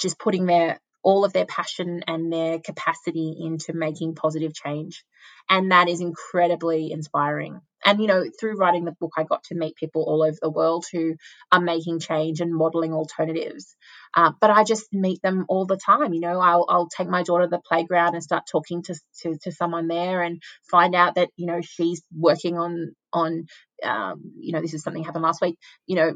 just 0.00 0.20
putting 0.20 0.46
their 0.46 0.78
all 1.02 1.24
of 1.24 1.32
their 1.32 1.46
passion 1.46 2.04
and 2.06 2.32
their 2.32 2.60
capacity 2.60 3.34
into 3.40 3.72
making 3.72 4.14
positive 4.14 4.54
change. 4.54 5.02
And 5.48 5.72
that 5.72 5.88
is 5.88 6.00
incredibly 6.00 6.92
inspiring. 6.92 7.60
And 7.84 8.00
you 8.00 8.06
know, 8.06 8.24
through 8.38 8.56
writing 8.56 8.84
the 8.84 8.92
book, 8.92 9.12
I 9.16 9.24
got 9.24 9.44
to 9.44 9.54
meet 9.54 9.76
people 9.76 10.04
all 10.06 10.22
over 10.22 10.36
the 10.40 10.50
world 10.50 10.84
who 10.92 11.14
are 11.50 11.60
making 11.60 12.00
change 12.00 12.40
and 12.40 12.54
modeling 12.54 12.92
alternatives. 12.92 13.76
Uh, 14.14 14.32
but 14.40 14.50
I 14.50 14.64
just 14.64 14.92
meet 14.92 15.22
them 15.22 15.46
all 15.48 15.66
the 15.66 15.78
time. 15.78 16.12
You 16.12 16.20
know, 16.20 16.40
I'll, 16.40 16.66
I'll 16.68 16.88
take 16.88 17.08
my 17.08 17.22
daughter 17.22 17.44
to 17.44 17.50
the 17.50 17.60
playground 17.66 18.14
and 18.14 18.22
start 18.22 18.44
talking 18.50 18.82
to, 18.84 18.94
to, 19.22 19.38
to 19.44 19.52
someone 19.52 19.88
there 19.88 20.22
and 20.22 20.42
find 20.70 20.94
out 20.94 21.14
that 21.14 21.30
you 21.36 21.46
know 21.46 21.60
she's 21.62 22.02
working 22.16 22.58
on 22.58 22.94
on 23.12 23.46
um, 23.82 24.32
you 24.38 24.52
know 24.52 24.60
this 24.60 24.74
is 24.74 24.82
something 24.82 25.04
happened 25.04 25.24
last 25.24 25.40
week. 25.40 25.56
You 25.86 25.96
know, 25.96 26.14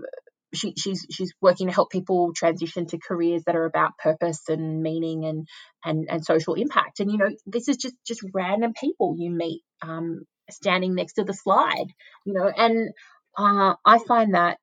she, 0.55 0.75
she's 0.77 1.07
she's 1.11 1.33
working 1.41 1.69
to 1.69 1.73
help 1.73 1.91
people 1.91 2.33
transition 2.35 2.87
to 2.87 2.99
careers 2.99 3.43
that 3.45 3.57
are 3.57 3.65
about 3.65 3.99
purpose 3.99 4.43
and 4.49 4.83
meaning 4.83 5.25
and 5.25 5.49
and 5.85 6.07
and 6.11 6.25
social 6.25 6.55
impact. 6.55 7.01
And 7.01 7.11
you 7.11 7.19
know, 7.19 7.31
this 7.47 7.69
is 7.69 7.77
just 7.77 7.95
just 8.07 8.21
random 8.33 8.73
people 8.79 9.17
you 9.19 9.31
meet 9.31 9.63
um, 9.83 10.25
standing 10.55 10.95
next 10.95 11.15
to 11.15 11.25
the 11.25 11.35
slide. 11.35 11.89
You 12.25 12.35
know, 12.35 12.51
and 12.57 12.91
uh, 13.39 13.75
I 13.85 13.99
find 14.07 14.35
that 14.35 14.59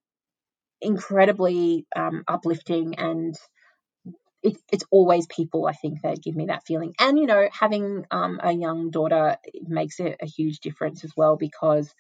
incredibly 0.82 1.88
um, 1.95 2.23
uplifting 2.27 2.95
and. 2.99 3.36
It, 4.43 4.58
it's 4.71 4.86
always 4.89 5.27
people 5.27 5.67
I 5.67 5.73
think 5.73 6.01
that 6.01 6.23
give 6.23 6.36
me 6.36 6.47
that 6.47 6.65
feeling, 6.65 6.95
and 6.99 7.19
you 7.19 7.27
know, 7.27 7.47
having 7.51 8.06
um, 8.10 8.39
a 8.41 8.51
young 8.51 8.89
daughter 8.89 9.38
makes 9.67 9.99
it 9.99 10.17
a 10.19 10.25
huge 10.25 10.62
difference 10.62 11.04
as 11.04 11.12
well 11.15 11.38
because 11.38 11.93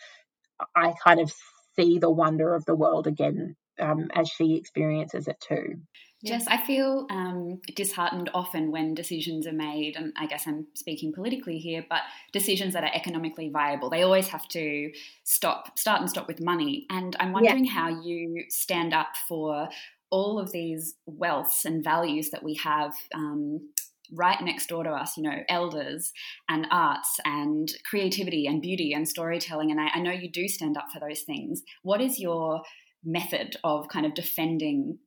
I 0.75 0.93
kind 1.03 1.19
of 1.19 1.31
see 1.75 1.99
the 1.99 2.09
wonder 2.11 2.55
of 2.55 2.65
the 2.65 2.75
world 2.75 3.07
again 3.07 3.55
um, 3.81 4.09
as 4.15 4.29
she 4.29 4.55
experiences 4.55 5.27
it 5.27 5.39
too. 5.39 5.81
Jess, 6.23 6.45
I 6.47 6.63
feel 6.63 7.07
um, 7.09 7.61
disheartened 7.75 8.29
often 8.35 8.71
when 8.71 8.93
decisions 8.93 9.47
are 9.47 9.53
made, 9.53 9.95
and 9.95 10.13
I 10.17 10.27
guess 10.27 10.45
I'm 10.45 10.67
speaking 10.75 11.11
politically 11.13 11.57
here, 11.57 11.83
but 11.89 12.01
decisions 12.31 12.73
that 12.73 12.83
are 12.83 12.91
economically 12.93 13.49
viable. 13.49 13.89
They 13.89 14.03
always 14.03 14.27
have 14.27 14.47
to 14.49 14.91
stop, 15.23 15.79
start 15.79 15.99
and 15.99 16.09
stop 16.09 16.27
with 16.27 16.39
money. 16.39 16.85
And 16.91 17.15
I'm 17.19 17.33
wondering 17.33 17.65
yeah. 17.65 17.71
how 17.71 17.89
you 18.03 18.43
stand 18.49 18.93
up 18.93 19.09
for 19.27 19.67
all 20.11 20.37
of 20.37 20.51
these 20.51 20.93
wealths 21.09 21.65
and 21.65 21.83
values 21.83 22.29
that 22.29 22.43
we 22.43 22.55
have 22.63 22.93
um, 23.15 23.71
right 24.13 24.41
next 24.41 24.67
door 24.67 24.83
to 24.83 24.91
us, 24.91 25.17
you 25.17 25.23
know, 25.23 25.37
elders 25.49 26.11
and 26.49 26.67
arts 26.69 27.19
and 27.25 27.71
creativity 27.89 28.45
and 28.45 28.61
beauty 28.61 28.93
and 28.93 29.07
storytelling. 29.07 29.71
And 29.71 29.79
I, 29.79 29.87
I 29.95 29.99
know 29.99 30.11
you 30.11 30.29
do 30.29 30.47
stand 30.47 30.77
up 30.77 30.87
for 30.93 30.99
those 30.99 31.21
things. 31.21 31.63
What 31.81 32.01
is 32.01 32.19
your 32.19 32.61
method 33.03 33.57
of 33.63 33.87
kind 33.87 34.05
of 34.05 34.13
defending 34.13 34.99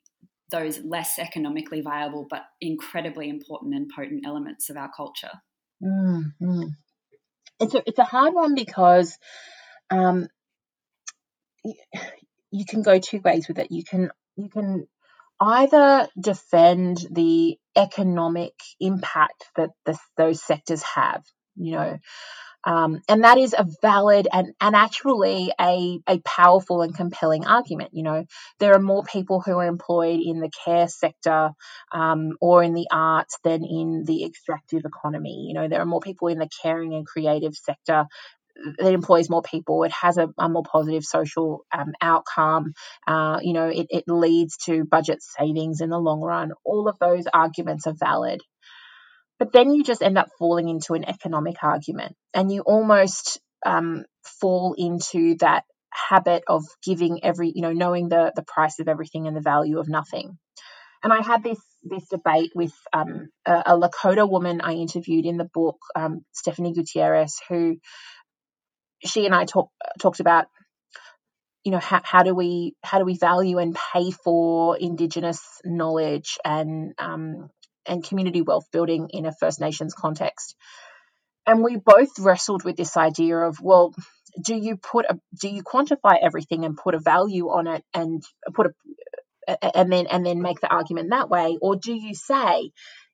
those 0.50 0.80
less 0.84 1.18
economically 1.18 1.80
viable 1.80 2.26
but 2.28 2.42
incredibly 2.60 3.28
important 3.28 3.74
and 3.74 3.90
potent 3.94 4.24
elements 4.26 4.70
of 4.70 4.76
our 4.76 4.90
culture? 4.94 5.32
Mm-hmm. 5.82 6.62
It's 7.60 7.74
a 7.74 7.82
it's 7.86 7.98
a 7.98 8.04
hard 8.04 8.34
one 8.34 8.54
because 8.54 9.18
um, 9.90 10.28
you 12.50 12.64
can 12.66 12.82
go 12.82 12.98
two 12.98 13.20
ways 13.20 13.48
with 13.48 13.58
it. 13.58 13.70
You 13.70 13.84
can 13.84 14.10
you 14.36 14.48
can 14.48 14.86
either 15.40 16.08
defend 16.18 16.98
the 17.10 17.58
economic 17.76 18.54
impact 18.80 19.44
that 19.56 19.70
this, 19.84 19.98
those 20.16 20.42
sectors 20.42 20.82
have, 20.82 21.24
you 21.56 21.72
know, 21.72 21.98
um, 22.66 23.00
and 23.08 23.24
that 23.24 23.38
is 23.38 23.54
a 23.56 23.66
valid 23.82 24.28
and, 24.32 24.54
and 24.60 24.76
actually 24.76 25.52
a, 25.60 26.00
a 26.08 26.18
powerful 26.20 26.82
and 26.82 26.94
compelling 26.96 27.46
argument. 27.46 27.90
You 27.92 28.02
know, 28.02 28.24
there 28.58 28.74
are 28.74 28.80
more 28.80 29.02
people 29.04 29.40
who 29.40 29.58
are 29.58 29.66
employed 29.66 30.20
in 30.24 30.40
the 30.40 30.50
care 30.64 30.88
sector 30.88 31.50
um, 31.92 32.32
or 32.40 32.62
in 32.62 32.74
the 32.74 32.86
arts 32.90 33.38
than 33.44 33.64
in 33.64 34.04
the 34.06 34.24
extractive 34.24 34.82
economy. 34.84 35.46
You 35.48 35.54
know, 35.54 35.68
there 35.68 35.80
are 35.80 35.86
more 35.86 36.00
people 36.00 36.28
in 36.28 36.38
the 36.38 36.48
caring 36.62 36.94
and 36.94 37.06
creative 37.06 37.54
sector 37.54 38.06
that 38.78 38.92
employs 38.92 39.28
more 39.28 39.42
people. 39.42 39.82
It 39.84 39.92
has 39.92 40.16
a, 40.16 40.28
a 40.38 40.48
more 40.48 40.62
positive 40.62 41.04
social 41.04 41.64
um, 41.72 41.92
outcome. 42.00 42.72
Uh, 43.06 43.40
you 43.42 43.52
know, 43.52 43.68
it, 43.68 43.86
it 43.90 44.04
leads 44.06 44.56
to 44.66 44.84
budget 44.84 45.22
savings 45.22 45.80
in 45.80 45.90
the 45.90 45.98
long 45.98 46.20
run. 46.20 46.52
All 46.64 46.88
of 46.88 46.96
those 47.00 47.24
arguments 47.32 47.86
are 47.86 47.94
valid. 47.98 48.40
But 49.38 49.52
then 49.52 49.72
you 49.74 49.82
just 49.82 50.02
end 50.02 50.18
up 50.18 50.28
falling 50.38 50.68
into 50.68 50.94
an 50.94 51.04
economic 51.04 51.56
argument 51.62 52.16
and 52.32 52.52
you 52.52 52.62
almost 52.62 53.40
um, 53.66 54.04
fall 54.40 54.74
into 54.76 55.36
that 55.40 55.64
habit 55.92 56.44
of 56.46 56.64
giving 56.84 57.24
every, 57.24 57.52
you 57.54 57.62
know, 57.62 57.72
knowing 57.72 58.08
the, 58.08 58.32
the 58.34 58.44
price 58.44 58.78
of 58.78 58.88
everything 58.88 59.26
and 59.26 59.36
the 59.36 59.40
value 59.40 59.78
of 59.78 59.88
nothing. 59.88 60.38
And 61.02 61.12
I 61.12 61.22
had 61.22 61.42
this 61.42 61.60
this 61.82 62.08
debate 62.08 62.52
with 62.54 62.72
um, 62.94 63.28
a, 63.44 63.62
a, 63.66 63.78
Lakota 63.78 64.28
woman 64.28 64.62
I 64.62 64.72
interviewed 64.72 65.26
in 65.26 65.36
the 65.36 65.44
book, 65.52 65.76
um, 65.94 66.24
Stephanie 66.32 66.72
Gutierrez, 66.72 67.38
who 67.46 67.76
she 69.04 69.26
and 69.26 69.34
I 69.34 69.44
talk, 69.44 69.68
talked 70.00 70.20
about 70.20 70.46
you 71.62 71.72
know 71.72 71.78
how, 71.78 72.00
how 72.02 72.22
do 72.22 72.34
we 72.34 72.74
how 72.82 72.98
do 72.98 73.04
we 73.04 73.18
value 73.18 73.58
and 73.58 73.76
pay 73.92 74.10
for 74.10 74.78
indigenous 74.78 75.42
knowledge 75.64 76.38
and 76.44 76.94
um, 76.98 77.50
and 77.86 78.04
community 78.04 78.42
wealth 78.42 78.66
building 78.72 79.08
in 79.10 79.26
a 79.26 79.32
First 79.32 79.60
Nations 79.60 79.94
context. 79.94 80.56
And 81.46 81.62
we 81.62 81.76
both 81.76 82.18
wrestled 82.18 82.64
with 82.64 82.76
this 82.76 82.96
idea 82.96 83.36
of, 83.36 83.60
well, 83.60 83.94
do 84.42 84.56
you 84.56 84.76
put 84.76 85.04
a 85.08 85.18
do 85.40 85.48
you 85.48 85.62
quantify 85.62 86.16
everything 86.20 86.64
and 86.64 86.76
put 86.76 86.94
a 86.94 86.98
value 86.98 87.48
on 87.48 87.66
it 87.66 87.84
and 87.92 88.22
put 88.52 88.66
a 88.66 88.70
and 89.76 89.92
then 89.92 90.06
and 90.06 90.24
then 90.24 90.40
make 90.40 90.60
the 90.60 90.72
argument 90.72 91.10
that 91.10 91.28
way, 91.28 91.58
or 91.60 91.76
do 91.76 91.94
you 91.94 92.14
say 92.14 92.70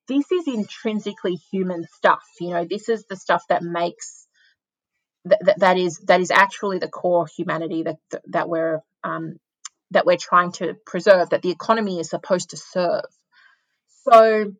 this 0.09 0.31
is 0.31 0.47
intrinsically 0.47 1.39
human 1.53 1.85
stuff? 1.97 2.25
You 2.41 2.51
know, 2.51 2.67
this 2.69 2.89
is 2.89 3.05
the 3.09 3.17
stuff 3.17 3.43
that 3.49 3.63
makes 3.63 4.27
that, 5.25 5.59
that 5.59 5.77
is 5.77 5.99
that 6.07 6.21
is 6.21 6.31
actually 6.31 6.79
the 6.79 6.89
core 6.89 7.27
humanity 7.37 7.83
that 7.83 7.97
that 8.29 8.49
we're 8.49 8.81
um, 9.05 9.37
that 9.91 10.07
we're 10.07 10.17
trying 10.17 10.53
to 10.53 10.75
preserve 10.87 11.31
that 11.31 11.43
the 11.43 11.51
economy 11.51 11.99
is 11.99 12.11
supposed 12.11 12.51
to 12.51 12.57
serve 12.57 13.05
so, 14.09 14.53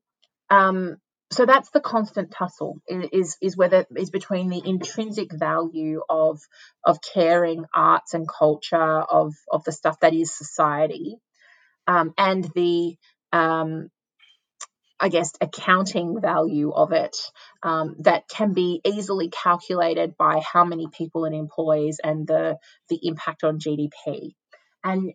um, 0.51 0.97
so 1.33 1.47
that's 1.47 1.71
the 1.71 1.81
constant 1.81 2.33
tussle 2.33 2.81
is 2.89 3.37
is 3.41 3.57
whether 3.57 3.87
is 3.97 4.11
between 4.11 4.49
the 4.49 4.63
intrinsic 4.65 5.33
value 5.33 6.01
of 6.09 6.41
of 6.85 6.99
caring 7.15 7.65
arts 7.75 8.15
and 8.15 8.29
culture 8.29 8.77
of 8.77 9.35
of 9.51 9.63
the 9.65 9.73
stuff 9.73 10.01
that 10.01 10.13
is 10.13 10.37
society, 10.37 11.17
um, 11.87 12.13
and 12.19 12.45
the 12.55 12.97
um, 13.33 13.91
I 15.01 15.09
guess 15.09 15.33
accounting 15.41 16.21
value 16.21 16.71
of 16.73 16.93
it 16.93 17.17
um, 17.63 17.97
that 18.01 18.29
can 18.29 18.53
be 18.53 18.81
easily 18.85 19.31
calculated 19.31 20.17
by 20.17 20.41
how 20.41 20.65
many 20.65 20.89
people 20.93 21.25
it 21.25 21.33
employs 21.33 21.99
and 22.05 22.27
the 22.27 22.59
the 22.89 22.99
impact 23.03 23.43
on 23.43 23.59
GDP. 23.59 24.35
And 24.85 25.13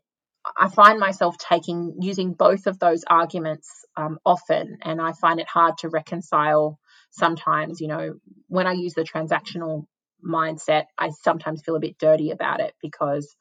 I 0.58 0.70
find 0.70 1.00
myself 1.00 1.38
taking 1.38 1.96
using 2.02 2.34
both 2.34 2.68
of 2.68 2.80
those 2.80 3.04
arguments 3.08 3.86
um, 3.98 4.20
often, 4.26 4.78
and 4.82 5.02
I 5.02 5.14
find 5.14 5.40
it 5.40 5.48
hard 5.48 5.78
to 5.80 5.90
reconcile 5.90 6.80
sometimes. 7.12 7.82
You 7.82 7.88
know, 7.88 8.14
when 8.48 8.68
I 8.68 8.74
use 8.74 8.94
the 8.94 9.04
transactional 9.04 9.86
mindset, 10.24 10.86
I 10.98 11.10
sometimes 11.10 11.62
feel 11.64 11.76
a 11.76 11.80
bit 11.80 11.98
dirty 11.98 12.32
about 12.32 12.60
it 12.60 12.74
because 12.82 13.36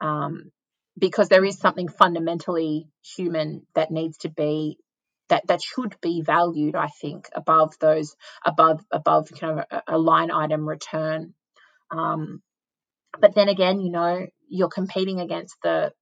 um, 0.00 0.50
because 0.98 1.28
there 1.28 1.44
is 1.44 1.58
something 1.58 1.88
fundamentally 1.88 2.88
human 3.16 3.66
that 3.74 3.90
needs 3.90 4.18
to 4.18 4.28
be 4.28 4.78
that 5.28 5.46
that 5.46 5.62
should 5.62 5.96
be 6.00 6.22
valued. 6.22 6.74
I 6.74 6.88
think 6.88 7.28
above 7.34 7.74
those 7.80 8.16
above 8.44 8.80
above 8.90 9.30
kind 9.38 9.60
of 9.60 9.64
a, 9.70 9.82
a 9.96 9.98
line 9.98 10.30
item 10.30 10.68
return. 10.68 11.34
Um, 11.90 12.42
but 13.20 13.34
then 13.34 13.48
again, 13.48 13.80
you 13.80 13.90
know, 13.90 14.26
you're 14.48 14.68
competing 14.68 15.20
against 15.20 15.56
the 15.62 15.92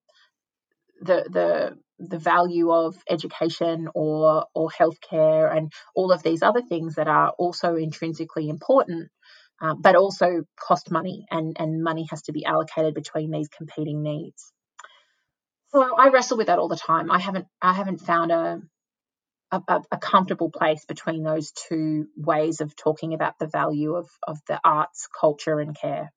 the 1.01 1.27
the 1.31 1.79
the 1.99 2.19
value 2.19 2.71
of 2.71 2.97
education 3.09 3.89
or 3.95 4.47
or 4.55 4.71
healthcare 4.71 5.55
and 5.55 5.73
all 5.95 6.13
of 6.13 6.23
these 6.23 6.43
other 6.43 6.63
things 6.63 6.97
that 6.97 7.09
are 7.09 7.31
also 7.39 7.77
intrinsically 7.77 8.49
important, 8.49 9.09
uh, 9.61 9.75
but 9.75 9.97
also 9.97 10.45
cost 10.59 10.91
money 10.91 11.27
and 11.31 11.57
and 11.59 11.83
money 11.83 12.07
has 12.11 12.23
to 12.23 12.33
be 12.33 12.45
allocated 12.45 12.95
between 12.95 13.31
these 13.31 13.49
competing 13.49 14.03
needs. 14.03 14.53
So 15.71 15.97
I 15.97 16.09
wrestle 16.09 16.39
with 16.39 16.47
that 16.47 16.59
all 16.59 16.69
the 16.69 16.77
time. 16.77 17.11
I 17.11 17.19
haven't 17.19 17.47
I 17.61 17.73
haven't 17.73 17.99
found 17.99 18.33
a 18.33 18.61
a, 19.53 19.81
a, 19.93 19.99
comfortable 19.99 20.51
place 20.51 20.85
between 20.85 21.23
those 21.23 21.53
two 21.53 22.07
ways 22.17 22.61
of 22.61 22.75
talking 22.75 23.15
about 23.15 23.39
the 23.39 23.47
value 23.47 23.95
of, 23.95 24.09
of 24.27 24.39
the 24.49 24.61
arts, 24.65 25.07
culture, 25.21 25.61
and 25.61 25.77
care. 25.79 26.13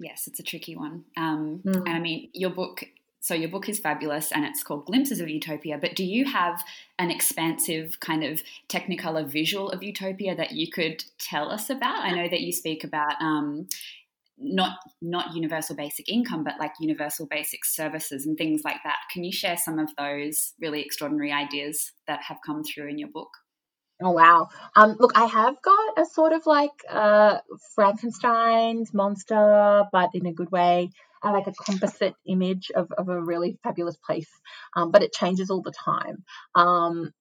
Yes, 0.00 0.26
it's 0.26 0.40
a 0.40 0.42
tricky 0.42 0.76
one. 0.76 1.04
Um, 1.16 1.62
mm. 1.64 1.76
And 1.76 1.88
I 1.88 2.00
mean, 2.00 2.30
your 2.32 2.50
book 2.50 2.84
so 3.20 3.34
your 3.34 3.50
book 3.50 3.68
is 3.68 3.78
fabulous 3.78 4.32
and 4.32 4.44
it's 4.46 4.62
called 4.62 4.86
Glimpses 4.86 5.20
of 5.20 5.28
Utopia, 5.28 5.76
but 5.78 5.94
do 5.94 6.04
you 6.04 6.24
have 6.24 6.64
an 6.98 7.10
expansive 7.10 8.00
kind 8.00 8.24
of 8.24 8.42
technicolor 8.68 9.26
visual 9.26 9.68
of 9.70 9.82
utopia 9.82 10.34
that 10.34 10.52
you 10.52 10.70
could 10.70 11.04
tell 11.18 11.50
us 11.50 11.68
about? 11.68 12.02
I 12.02 12.12
know 12.12 12.28
that 12.28 12.40
you 12.40 12.50
speak 12.50 12.82
about 12.82 13.20
um, 13.20 13.68
not 14.38 14.78
not 15.02 15.34
universal 15.34 15.76
basic 15.76 16.08
income, 16.08 16.44
but 16.44 16.58
like 16.58 16.72
universal 16.80 17.26
basic 17.26 17.66
services 17.66 18.24
and 18.24 18.38
things 18.38 18.62
like 18.64 18.82
that. 18.84 18.96
Can 19.12 19.22
you 19.22 19.32
share 19.32 19.58
some 19.58 19.78
of 19.78 19.90
those 19.96 20.54
really 20.58 20.80
extraordinary 20.80 21.30
ideas 21.30 21.92
that 22.06 22.22
have 22.22 22.38
come 22.44 22.64
through 22.64 22.88
in 22.88 22.98
your 22.98 23.10
book? 23.10 23.28
Oh 24.02 24.12
wow. 24.12 24.48
Um, 24.76 24.96
look, 24.98 25.12
I 25.14 25.26
have 25.26 25.60
got 25.60 25.98
a 25.98 26.06
sort 26.06 26.32
of 26.32 26.46
like 26.46 26.70
uh 26.88 27.38
Frankenstein's 27.74 28.94
monster, 28.94 29.84
but 29.92 30.10
in 30.14 30.24
a 30.24 30.32
good 30.32 30.50
way. 30.50 30.90
Like 31.22 31.46
a 31.46 31.52
composite 31.52 32.14
image 32.26 32.70
of, 32.74 32.90
of 32.96 33.08
a 33.08 33.20
really 33.20 33.58
fabulous 33.62 33.96
place. 33.96 34.30
Um, 34.74 34.90
but 34.90 35.02
it 35.02 35.12
changes 35.12 35.50
all 35.50 35.62
the 35.62 35.72
time. 35.72 36.24
Um, 36.54 37.12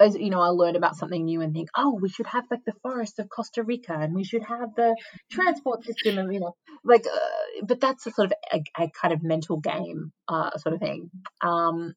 as 0.00 0.16
you 0.16 0.30
know, 0.30 0.40
I 0.40 0.48
learn 0.48 0.76
about 0.76 0.96
something 0.96 1.24
new 1.24 1.42
and 1.42 1.52
think, 1.52 1.68
oh, 1.76 1.98
we 2.00 2.08
should 2.08 2.26
have 2.26 2.44
like 2.50 2.64
the 2.64 2.72
forest 2.82 3.18
of 3.18 3.28
Costa 3.28 3.62
Rica, 3.62 3.92
and 3.92 4.14
we 4.14 4.24
should 4.24 4.42
have 4.42 4.74
the 4.74 4.96
transport 5.30 5.84
system, 5.84 6.18
and 6.18 6.32
you 6.32 6.40
know, 6.40 6.56
like, 6.82 7.04
uh, 7.06 7.64
but 7.66 7.80
that's 7.80 8.06
a 8.06 8.10
sort 8.10 8.32
of 8.32 8.32
a, 8.50 8.82
a 8.82 8.90
kind 8.90 9.12
of 9.12 9.22
mental 9.22 9.58
game, 9.58 10.12
uh, 10.26 10.56
sort 10.56 10.74
of 10.74 10.80
thing. 10.80 11.10
Um, 11.42 11.94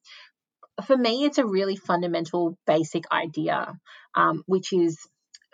for 0.84 0.96
me, 0.96 1.24
it's 1.24 1.38
a 1.38 1.46
really 1.46 1.76
fundamental, 1.76 2.58
basic 2.66 3.04
idea, 3.10 3.72
um, 4.14 4.42
which 4.46 4.72
is 4.72 4.98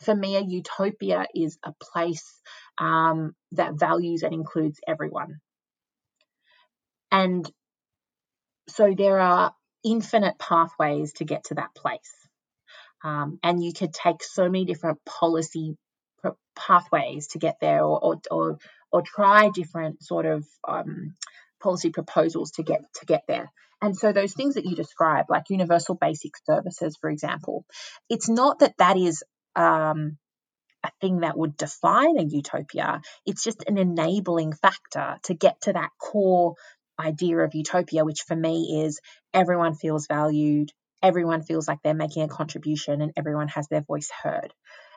for 0.03 0.15
me, 0.15 0.37
a 0.37 0.41
utopia 0.41 1.27
is 1.35 1.59
a 1.63 1.73
place 1.81 2.41
um, 2.79 3.35
that 3.53 3.79
values 3.79 4.23
and 4.23 4.33
includes 4.33 4.81
everyone. 4.87 5.41
And 7.11 7.51
so 8.69 8.95
there 8.97 9.19
are 9.19 9.55
infinite 9.85 10.39
pathways 10.39 11.13
to 11.15 11.25
get 11.25 11.45
to 11.45 11.55
that 11.55 11.75
place. 11.75 12.15
Um, 13.03 13.39
and 13.43 13.63
you 13.63 13.73
could 13.73 13.93
take 13.93 14.23
so 14.23 14.45
many 14.45 14.65
different 14.65 14.99
policy 15.05 15.77
pathways 16.55 17.29
to 17.29 17.39
get 17.39 17.57
there 17.61 17.83
or, 17.83 17.99
or, 18.03 18.21
or, 18.31 18.59
or 18.93 19.03
try 19.03 19.49
different 19.49 20.03
sort 20.03 20.27
of 20.27 20.47
um, 20.69 21.15
policy 21.63 21.91
proposals 21.91 22.53
to 22.53 22.63
get 22.63 22.81
to 22.95 23.07
get 23.07 23.23
there. 23.27 23.51
And 23.83 23.97
so 23.97 24.13
those 24.13 24.35
things 24.35 24.55
that 24.55 24.67
you 24.67 24.77
describe, 24.77 25.27
like 25.31 25.45
universal 25.49 25.95
basic 25.95 26.33
services, 26.45 26.99
for 27.01 27.09
example, 27.09 27.65
it's 28.11 28.29
not 28.29 28.59
that 28.59 28.75
that 28.79 28.99
is 28.99 29.23
um, 29.57 30.19
a 30.85 30.91
thing 31.01 31.21
that 31.21 31.39
would 31.39 31.57
define 31.57 32.19
a 32.19 32.25
utopia. 32.25 33.01
It's 33.25 33.43
just 33.43 33.65
an 33.67 33.79
enabling 33.79 34.53
factor 34.53 35.17
to 35.25 35.35
get 35.35 35.63
to 35.63 35.73
that 35.73 35.91
core 35.99 36.57
idea 37.01 37.39
of 37.39 37.55
utopia, 37.55 38.05
which 38.05 38.23
for 38.27 38.37
me 38.37 38.83
is 38.85 39.01
everyone 39.33 39.75
feels 39.75 40.07
valued, 40.07 40.71
everyone 41.03 41.43
feels 41.43 41.67
like 41.67 41.79
they're 41.83 41.95
making 41.95 42.23
a 42.23 42.29
contribution, 42.29 43.01
and 43.03 43.13
everyone 43.17 43.49
has 43.49 43.67
their 43.69 43.83
voice 43.83 44.11
heard. 44.23 44.53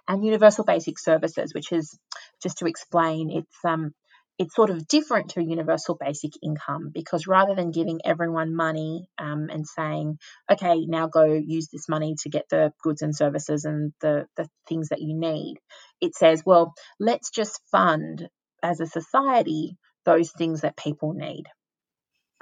And 0.08 0.26
universal 0.26 0.66
basic 0.66 1.00
services, 1.00 1.54
which 1.54 1.72
is 1.72 1.98
just 2.42 2.58
to 2.58 2.66
explain, 2.66 3.32
it's 3.32 3.58
um, 3.66 3.94
it's 4.40 4.56
sort 4.56 4.70
of 4.70 4.88
different 4.88 5.30
to 5.30 5.40
a 5.40 5.44
universal 5.44 5.96
basic 5.96 6.32
income 6.44 6.90
because 6.94 7.28
rather 7.28 7.54
than 7.56 7.72
giving 7.72 8.00
everyone 8.04 8.56
money 8.56 9.08
um, 9.20 9.48
and 9.52 9.66
saying, 9.68 10.18
okay, 10.52 10.86
now 10.86 11.08
go 11.08 11.24
use 11.24 11.68
this 11.72 11.88
money 11.88 12.16
to 12.24 12.30
get 12.30 12.46
the 12.50 12.74
goods 12.82 13.04
and 13.04 13.16
services 13.16 13.66
and 13.66 13.94
the, 14.02 14.26
the 14.36 14.48
things 14.68 14.90
that 14.90 15.02
you 15.02 15.14
need, 15.14 15.58
it 16.02 16.16
says, 16.16 16.42
well, 16.46 16.74
let's 17.00 17.30
just 17.30 17.62
fund 17.72 18.28
as 18.64 18.80
a 18.80 18.88
society 18.88 19.78
those 20.06 20.32
things 20.32 20.62
that 20.62 20.78
people 20.78 21.14
need. 21.14 21.44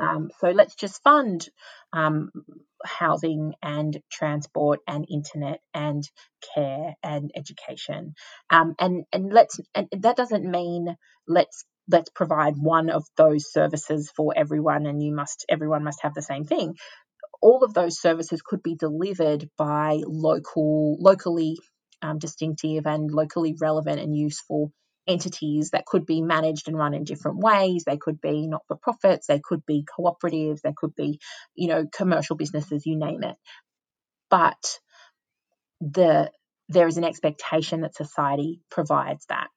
Um, 0.02 0.32
so 0.40 0.50
let's 0.50 0.76
just 0.76 1.04
fund 1.04 1.48
um, 1.94 2.32
housing 2.84 3.54
and 3.62 4.00
transport 4.12 4.80
and 4.88 5.06
internet 5.10 5.60
and 5.74 6.04
care 6.56 6.96
and 7.04 7.32
education. 7.36 8.16
Um, 8.50 8.76
and 8.80 9.06
and 9.14 9.32
let's 9.32 9.60
and 9.76 9.88
that 10.00 10.18
doesn't 10.18 10.50
mean 10.50 10.96
let's 11.28 11.64
let's 11.90 12.10
provide 12.10 12.56
one 12.58 12.90
of 12.90 13.06
those 13.16 13.52
services 13.52 14.12
for 14.16 14.34
everyone 14.36 14.88
and 14.88 15.04
you 15.04 15.14
must 15.14 15.46
everyone 15.50 15.84
must 15.84 16.02
have 16.04 16.14
the 16.16 16.22
same 16.22 16.46
thing 16.46 16.76
all 17.42 17.64
of 17.64 17.74
those 17.74 18.00
services 18.00 18.42
could 18.42 18.64
be 18.64 18.76
delivered 18.76 19.50
by 19.58 20.02
local 20.06 20.98
locally 21.00 21.58
um, 22.02 22.20
distinctive 22.20 22.86
and 22.86 23.12
locally 23.12 23.56
relevant 23.60 24.00
and 24.00 24.16
useful 24.16 24.72
entities 25.08 25.72
that 25.72 25.86
could 25.86 26.06
be 26.06 26.22
managed 26.22 26.68
and 26.68 26.78
run 26.78 26.94
in 26.94 27.04
different 27.04 27.40
ways. 27.40 27.84
They 27.86 27.98
could 27.98 28.22
be 28.22 28.48
not 28.48 28.64
for 28.68 28.76
profits 28.76 29.28
they 29.28 29.42
could 29.44 29.66
be 29.66 29.84
cooperatives 29.84 30.62
they 30.62 30.74
could 30.76 30.96
be 30.96 31.20
you 31.56 31.68
know 31.68 31.86
commercial 31.92 32.36
businesses 32.36 32.86
you 32.86 32.98
name 32.98 33.24
it. 33.24 33.36
But 34.30 34.80
the 35.82 36.32
there 36.70 36.88
is 36.88 36.98
an 36.98 37.04
expectation 37.04 37.82
that 37.82 37.96
society 37.96 38.62
provides 38.70 39.26
that. 39.28 39.48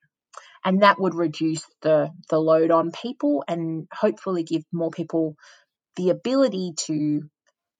And 0.64 0.82
that 0.82 0.98
would 0.98 1.14
reduce 1.14 1.64
the 1.82 2.10
the 2.30 2.40
load 2.40 2.70
on 2.70 2.90
people 2.90 3.44
and 3.46 3.86
hopefully 3.92 4.42
give 4.42 4.62
more 4.72 4.90
people 4.90 5.36
the 5.96 6.10
ability 6.10 6.72
to 6.86 7.22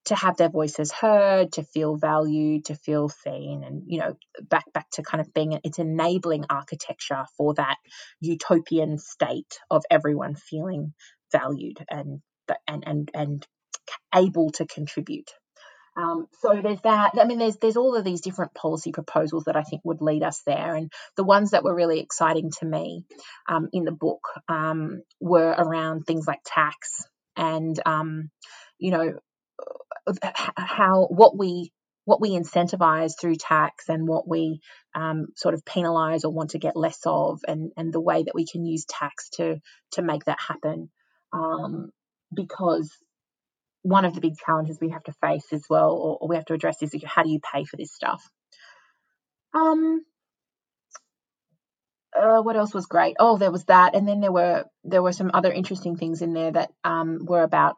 to 0.07 0.14
have 0.14 0.37
their 0.37 0.49
voices 0.49 0.93
heard 0.93 1.53
to 1.53 1.62
feel 1.62 1.97
valued 1.97 2.67
to 2.67 2.75
feel 2.75 3.09
seen 3.09 3.64
and 3.64 3.83
you 3.87 3.99
know 3.99 4.17
back 4.43 4.64
back 4.73 4.88
to 4.90 5.03
kind 5.03 5.21
of 5.21 5.33
being 5.35 5.59
it's 5.64 5.79
enabling 5.79 6.45
architecture 6.51 7.25
for 7.37 7.55
that 7.55 7.77
utopian 8.21 8.99
state 8.99 9.59
of 9.71 9.83
everyone 9.90 10.35
feeling 10.35 10.93
valued 11.33 11.79
and 11.88 12.21
and 12.69 12.85
and 12.87 13.11
and 13.14 13.47
able 14.14 14.51
to 14.51 14.67
contribute 14.67 15.31
um, 15.97 16.27
so 16.40 16.61
there's 16.61 16.81
that. 16.81 17.12
I 17.21 17.25
mean, 17.25 17.38
there's 17.38 17.57
there's 17.59 17.77
all 17.77 17.95
of 17.95 18.05
these 18.05 18.21
different 18.21 18.53
policy 18.55 18.90
proposals 18.90 19.45
that 19.45 19.55
I 19.55 19.62
think 19.62 19.83
would 19.85 20.01
lead 20.01 20.25
us 20.25 20.43
there, 20.45 20.75
and 20.75 20.90
the 21.17 21.23
ones 21.23 21.53
that 21.53 21.62
were 21.62 21.75
really 21.75 22.01
exciting 22.01 22.51
to 22.59 22.67
me 22.67 23.05
um, 23.49 23.69
in 23.73 23.85
the 23.85 23.93
book 23.93 24.27
um, 24.49 25.03
were 25.21 25.55
around 25.57 26.03
things 26.03 26.27
like 26.27 26.40
tax 26.45 27.07
and 27.37 27.79
um, 27.87 28.31
you 28.79 28.90
know 28.90 29.12
how 30.57 31.07
what 31.11 31.37
we 31.37 31.73
what 32.05 32.21
we 32.21 32.31
incentivize 32.31 33.12
through 33.19 33.37
tax 33.37 33.88
and 33.88 34.07
what 34.07 34.29
we 34.29 34.61
um, 34.95 35.29
sort 35.37 35.55
of 35.55 35.64
penalize 35.64 36.25
or 36.25 36.33
want 36.33 36.51
to 36.51 36.59
get 36.59 36.77
less 36.77 36.99
of, 37.07 37.40
and 37.49 37.73
and 37.77 37.93
the 37.93 38.01
way 38.01 38.23
that 38.23 38.35
we 38.35 38.47
can 38.47 38.64
use 38.64 38.85
tax 38.85 39.31
to 39.31 39.57
to 39.93 40.03
make 40.03 40.25
that 40.25 40.38
happen. 40.40 40.90
Um, 41.33 41.90
because 42.33 42.90
one 43.83 44.05
of 44.05 44.14
the 44.14 44.21
big 44.21 44.37
challenges 44.45 44.79
we 44.81 44.90
have 44.90 45.05
to 45.05 45.14
face 45.21 45.53
as 45.53 45.64
well, 45.69 45.93
or, 45.93 46.19
or 46.21 46.29
we 46.29 46.37
have 46.37 46.45
to 46.47 46.55
address 46.55 46.83
is 46.83 46.95
how 47.05 47.23
do 47.23 47.31
you 47.31 47.40
pay 47.40 47.64
for 47.64 47.77
this 47.77 47.93
stuff? 47.93 48.23
Um, 49.55 50.05
uh, 52.19 52.40
what 52.43 52.57
else 52.57 52.75
was 52.75 52.87
great? 52.87 53.17
Oh, 53.19 53.38
there 53.38 53.53
was 53.53 53.64
that, 53.64 53.95
and 53.95 54.07
then 54.07 54.21
there 54.21 54.33
were 54.33 54.64
there 54.85 55.03
were 55.03 55.12
some 55.12 55.31
other 55.35 55.53
interesting 55.53 55.97
things 55.97 56.23
in 56.23 56.33
there 56.33 56.53
that 56.53 56.71
um, 56.85 57.21
were 57.25 57.43
about 57.43 57.77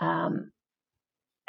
um, 0.00 0.50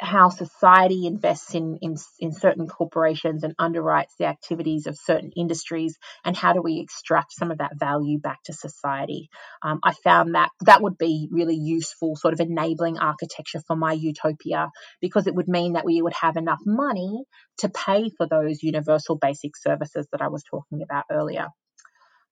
how 0.00 0.28
society 0.28 1.06
invests 1.06 1.54
in, 1.54 1.78
in, 1.82 1.96
in 2.20 2.32
certain 2.32 2.68
corporations 2.68 3.42
and 3.42 3.56
underwrites 3.56 4.16
the 4.18 4.26
activities 4.26 4.86
of 4.86 4.96
certain 4.96 5.32
industries 5.36 5.98
and 6.24 6.36
how 6.36 6.52
do 6.52 6.62
we 6.62 6.80
extract 6.80 7.32
some 7.32 7.50
of 7.50 7.58
that 7.58 7.78
value 7.78 8.18
back 8.18 8.38
to 8.44 8.52
society? 8.52 9.28
Um, 9.62 9.80
i 9.82 9.92
found 9.92 10.34
that 10.34 10.50
that 10.62 10.82
would 10.82 10.98
be 10.98 11.28
really 11.30 11.56
useful 11.56 12.16
sort 12.16 12.34
of 12.34 12.40
enabling 12.40 12.98
architecture 12.98 13.60
for 13.66 13.76
my 13.76 13.92
utopia 13.92 14.70
because 15.00 15.26
it 15.26 15.34
would 15.34 15.48
mean 15.48 15.72
that 15.72 15.84
we 15.84 16.00
would 16.00 16.14
have 16.14 16.36
enough 16.36 16.60
money 16.64 17.24
to 17.58 17.68
pay 17.68 18.10
for 18.16 18.26
those 18.26 18.62
universal 18.62 19.16
basic 19.16 19.56
services 19.56 20.06
that 20.12 20.22
i 20.22 20.28
was 20.28 20.42
talking 20.50 20.82
about 20.82 21.04
earlier. 21.10 21.48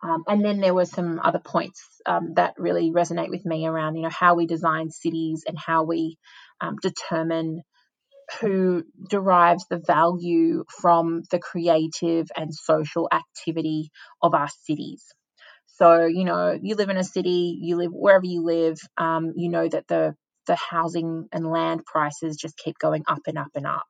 Um, 0.03 0.25
and 0.29 0.45
then 0.45 0.61
there 0.61 0.75
were 0.75 0.85
some 0.85 1.21
other 1.23 1.39
points 1.39 1.83
um, 2.05 2.35
that 2.35 2.55
really 2.59 2.93
resonate 2.93 3.31
with 3.31 3.47
me 3.47 3.67
around, 3.67 3.97
you 3.97 4.03
know, 4.03 4.11
how 4.11 4.35
we 4.35 4.47
design 4.47 4.91
cities 4.91 5.45
and 5.47 5.59
how 5.59 5.85
we 5.85 6.19
um, 6.61 6.77
determine 6.83 7.63
who 8.41 8.83
derives 9.09 9.67
the 9.71 9.81
value 9.87 10.65
from 10.69 11.23
the 11.31 11.39
creative 11.39 12.27
and 12.37 12.53
social 12.53 13.09
activity 13.13 13.91
of 14.23 14.35
our 14.35 14.49
cities. 14.65 15.05
So, 15.79 16.07
you 16.07 16.25
know, 16.25 16.59
you 16.61 16.75
live 16.75 16.89
in 16.89 16.97
a 16.97 17.05
city, 17.05 17.59
you 17.61 17.77
live 17.77 17.93
wherever 17.93 18.25
you 18.25 18.43
live, 18.43 18.79
um, 18.97 19.33
you 19.37 19.51
know 19.51 19.69
that 19.69 19.87
the 19.89 20.15
the 20.47 20.57
housing 20.57 21.27
and 21.33 21.47
land 21.47 21.85
prices 21.85 22.37
just 22.37 22.57
keep 22.57 22.79
going 22.79 23.03
up 23.09 23.23
and 23.27 23.37
up 23.37 23.51
and 23.55 23.67
up. 23.67 23.87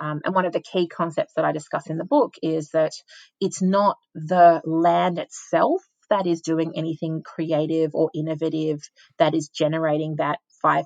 Um, 0.00 0.20
and 0.24 0.34
one 0.34 0.46
of 0.46 0.52
the 0.52 0.62
key 0.62 0.88
concepts 0.88 1.34
that 1.34 1.44
I 1.44 1.52
discuss 1.52 1.88
in 1.88 1.98
the 1.98 2.04
book 2.04 2.34
is 2.42 2.70
that 2.70 2.92
it's 3.40 3.60
not 3.60 3.96
the 4.14 4.62
land 4.64 5.18
itself 5.18 5.82
that 6.08 6.26
is 6.26 6.40
doing 6.40 6.72
anything 6.76 7.22
creative 7.24 7.90
or 7.94 8.10
innovative 8.14 8.80
that 9.18 9.34
is 9.34 9.48
generating 9.48 10.16
that 10.16 10.38
5% 10.64 10.84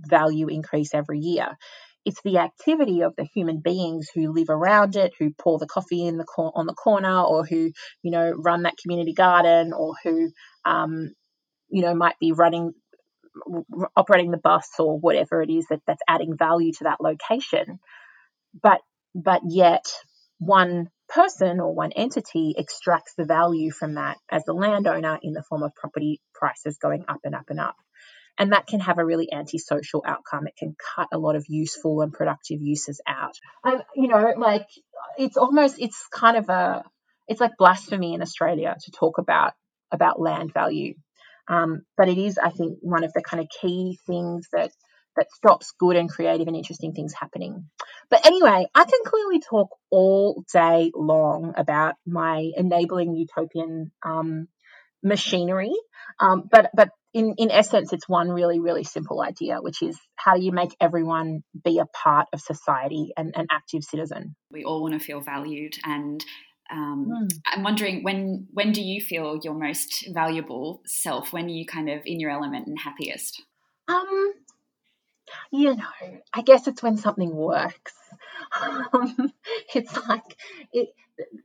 value 0.00 0.48
increase 0.48 0.94
every 0.94 1.18
year. 1.20 1.56
It's 2.04 2.22
the 2.22 2.38
activity 2.38 3.02
of 3.02 3.14
the 3.16 3.24
human 3.24 3.60
beings 3.60 4.08
who 4.14 4.32
live 4.32 4.48
around 4.48 4.96
it, 4.96 5.12
who 5.18 5.32
pour 5.38 5.58
the 5.58 5.66
coffee 5.66 6.06
in 6.06 6.16
the 6.16 6.24
cor- 6.24 6.52
on 6.54 6.66
the 6.66 6.74
corner, 6.74 7.20
or 7.20 7.44
who 7.44 7.70
you 8.02 8.10
know 8.10 8.30
run 8.30 8.62
that 8.62 8.78
community 8.82 9.12
garden, 9.12 9.72
or 9.72 9.94
who 10.02 10.30
um, 10.64 11.10
you 11.68 11.82
know 11.82 11.94
might 11.94 12.18
be 12.20 12.32
running 12.32 12.72
operating 13.96 14.30
the 14.30 14.38
bus 14.38 14.68
or 14.78 14.98
whatever 14.98 15.42
it 15.42 15.50
is 15.50 15.66
that, 15.70 15.80
that's 15.86 16.02
adding 16.08 16.36
value 16.36 16.72
to 16.72 16.84
that 16.84 17.00
location 17.00 17.78
but 18.62 18.80
but 19.14 19.40
yet 19.48 19.84
one 20.38 20.88
person 21.08 21.60
or 21.60 21.74
one 21.74 21.92
entity 21.92 22.54
extracts 22.56 23.14
the 23.16 23.24
value 23.24 23.70
from 23.70 23.94
that 23.94 24.16
as 24.30 24.44
the 24.44 24.52
landowner 24.52 25.18
in 25.22 25.32
the 25.32 25.42
form 25.42 25.62
of 25.62 25.74
property 25.74 26.20
prices 26.34 26.78
going 26.80 27.04
up 27.08 27.20
and 27.24 27.34
up 27.34 27.46
and 27.48 27.60
up 27.60 27.76
and 28.38 28.52
that 28.52 28.66
can 28.66 28.80
have 28.80 28.98
a 28.98 29.04
really 29.04 29.32
antisocial 29.32 30.02
outcome. 30.06 30.46
It 30.46 30.56
can 30.56 30.76
cut 30.94 31.08
a 31.12 31.18
lot 31.18 31.36
of 31.36 31.44
useful 31.48 32.00
and 32.02 32.12
productive 32.12 32.60
uses 32.62 33.00
out. 33.06 33.34
And 33.64 33.82
you 33.96 34.08
know, 34.08 34.34
like 34.36 34.66
it's 35.18 35.36
almost 35.36 35.76
it's 35.78 36.06
kind 36.12 36.36
of 36.36 36.48
a 36.48 36.84
it's 37.26 37.40
like 37.40 37.56
blasphemy 37.58 38.14
in 38.14 38.22
Australia 38.22 38.76
to 38.84 38.90
talk 38.92 39.18
about 39.18 39.54
about 39.92 40.20
land 40.20 40.52
value. 40.52 40.94
Um, 41.48 41.82
but 41.96 42.08
it 42.08 42.18
is, 42.18 42.38
I 42.38 42.50
think, 42.50 42.78
one 42.82 43.04
of 43.04 43.12
the 43.14 43.22
kind 43.22 43.42
of 43.42 43.48
key 43.48 43.98
things 44.06 44.48
that 44.52 44.70
that 45.16 45.30
stops 45.32 45.72
good 45.78 45.96
and 45.96 46.08
creative 46.08 46.46
and 46.46 46.56
interesting 46.56 46.92
things 46.92 47.12
happening. 47.12 47.68
But 48.08 48.24
anyway, 48.24 48.66
I 48.74 48.84
can 48.84 49.00
clearly 49.04 49.40
talk 49.40 49.70
all 49.90 50.44
day 50.52 50.92
long 50.94 51.54
about 51.56 51.96
my 52.06 52.50
enabling 52.56 53.16
utopian 53.16 53.90
um, 54.04 54.46
machinery. 55.02 55.72
Um, 56.20 56.48
but 56.50 56.70
but 56.74 56.90
in, 57.14 57.34
in 57.38 57.50
essence, 57.50 57.92
it's 57.92 58.08
one 58.08 58.30
really, 58.30 58.60
really 58.60 58.84
simple 58.84 59.20
idea, 59.22 59.60
which 59.60 59.82
is 59.82 59.98
how 60.16 60.36
do 60.36 60.42
you 60.42 60.52
make 60.52 60.76
everyone 60.80 61.42
be 61.64 61.78
a 61.78 61.86
part 61.86 62.28
of 62.32 62.40
society 62.40 63.12
and 63.16 63.32
an 63.34 63.46
active 63.50 63.82
citizen? 63.82 64.36
We 64.50 64.64
all 64.64 64.82
want 64.82 64.94
to 64.94 65.00
feel 65.00 65.20
valued 65.20 65.74
and 65.84 66.24
um, 66.70 67.08
mm. 67.10 67.38
I'm 67.46 67.62
wondering 67.62 68.02
when 68.02 68.46
when 68.52 68.72
do 68.72 68.82
you 68.82 69.00
feel 69.00 69.40
your 69.42 69.54
most 69.54 70.06
valuable 70.12 70.82
self? 70.84 71.32
When 71.32 71.46
are 71.46 71.48
you 71.48 71.64
kind 71.64 71.88
of 71.88 72.02
in 72.04 72.20
your 72.20 72.30
element 72.30 72.66
and 72.66 72.78
happiest? 72.78 73.42
Um, 73.88 74.34
you 75.50 75.76
know, 75.76 76.18
I 76.32 76.42
guess 76.42 76.66
it's 76.66 76.82
when 76.82 76.96
something 76.96 77.34
works. 77.34 77.94
Um, 78.60 79.32
it's 79.74 79.96
like 80.08 80.36
it, 80.72 80.90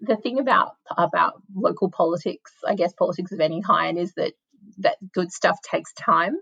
the 0.01 0.17
thing 0.17 0.39
about 0.39 0.75
about 0.97 1.41
local 1.55 1.89
politics, 1.89 2.51
I 2.67 2.75
guess 2.75 2.93
politics 2.93 3.31
of 3.31 3.39
any 3.39 3.61
kind, 3.61 3.97
is 3.97 4.13
that 4.15 4.33
that 4.79 4.97
good 5.13 5.31
stuff 5.31 5.57
takes 5.61 5.93
time, 5.93 6.35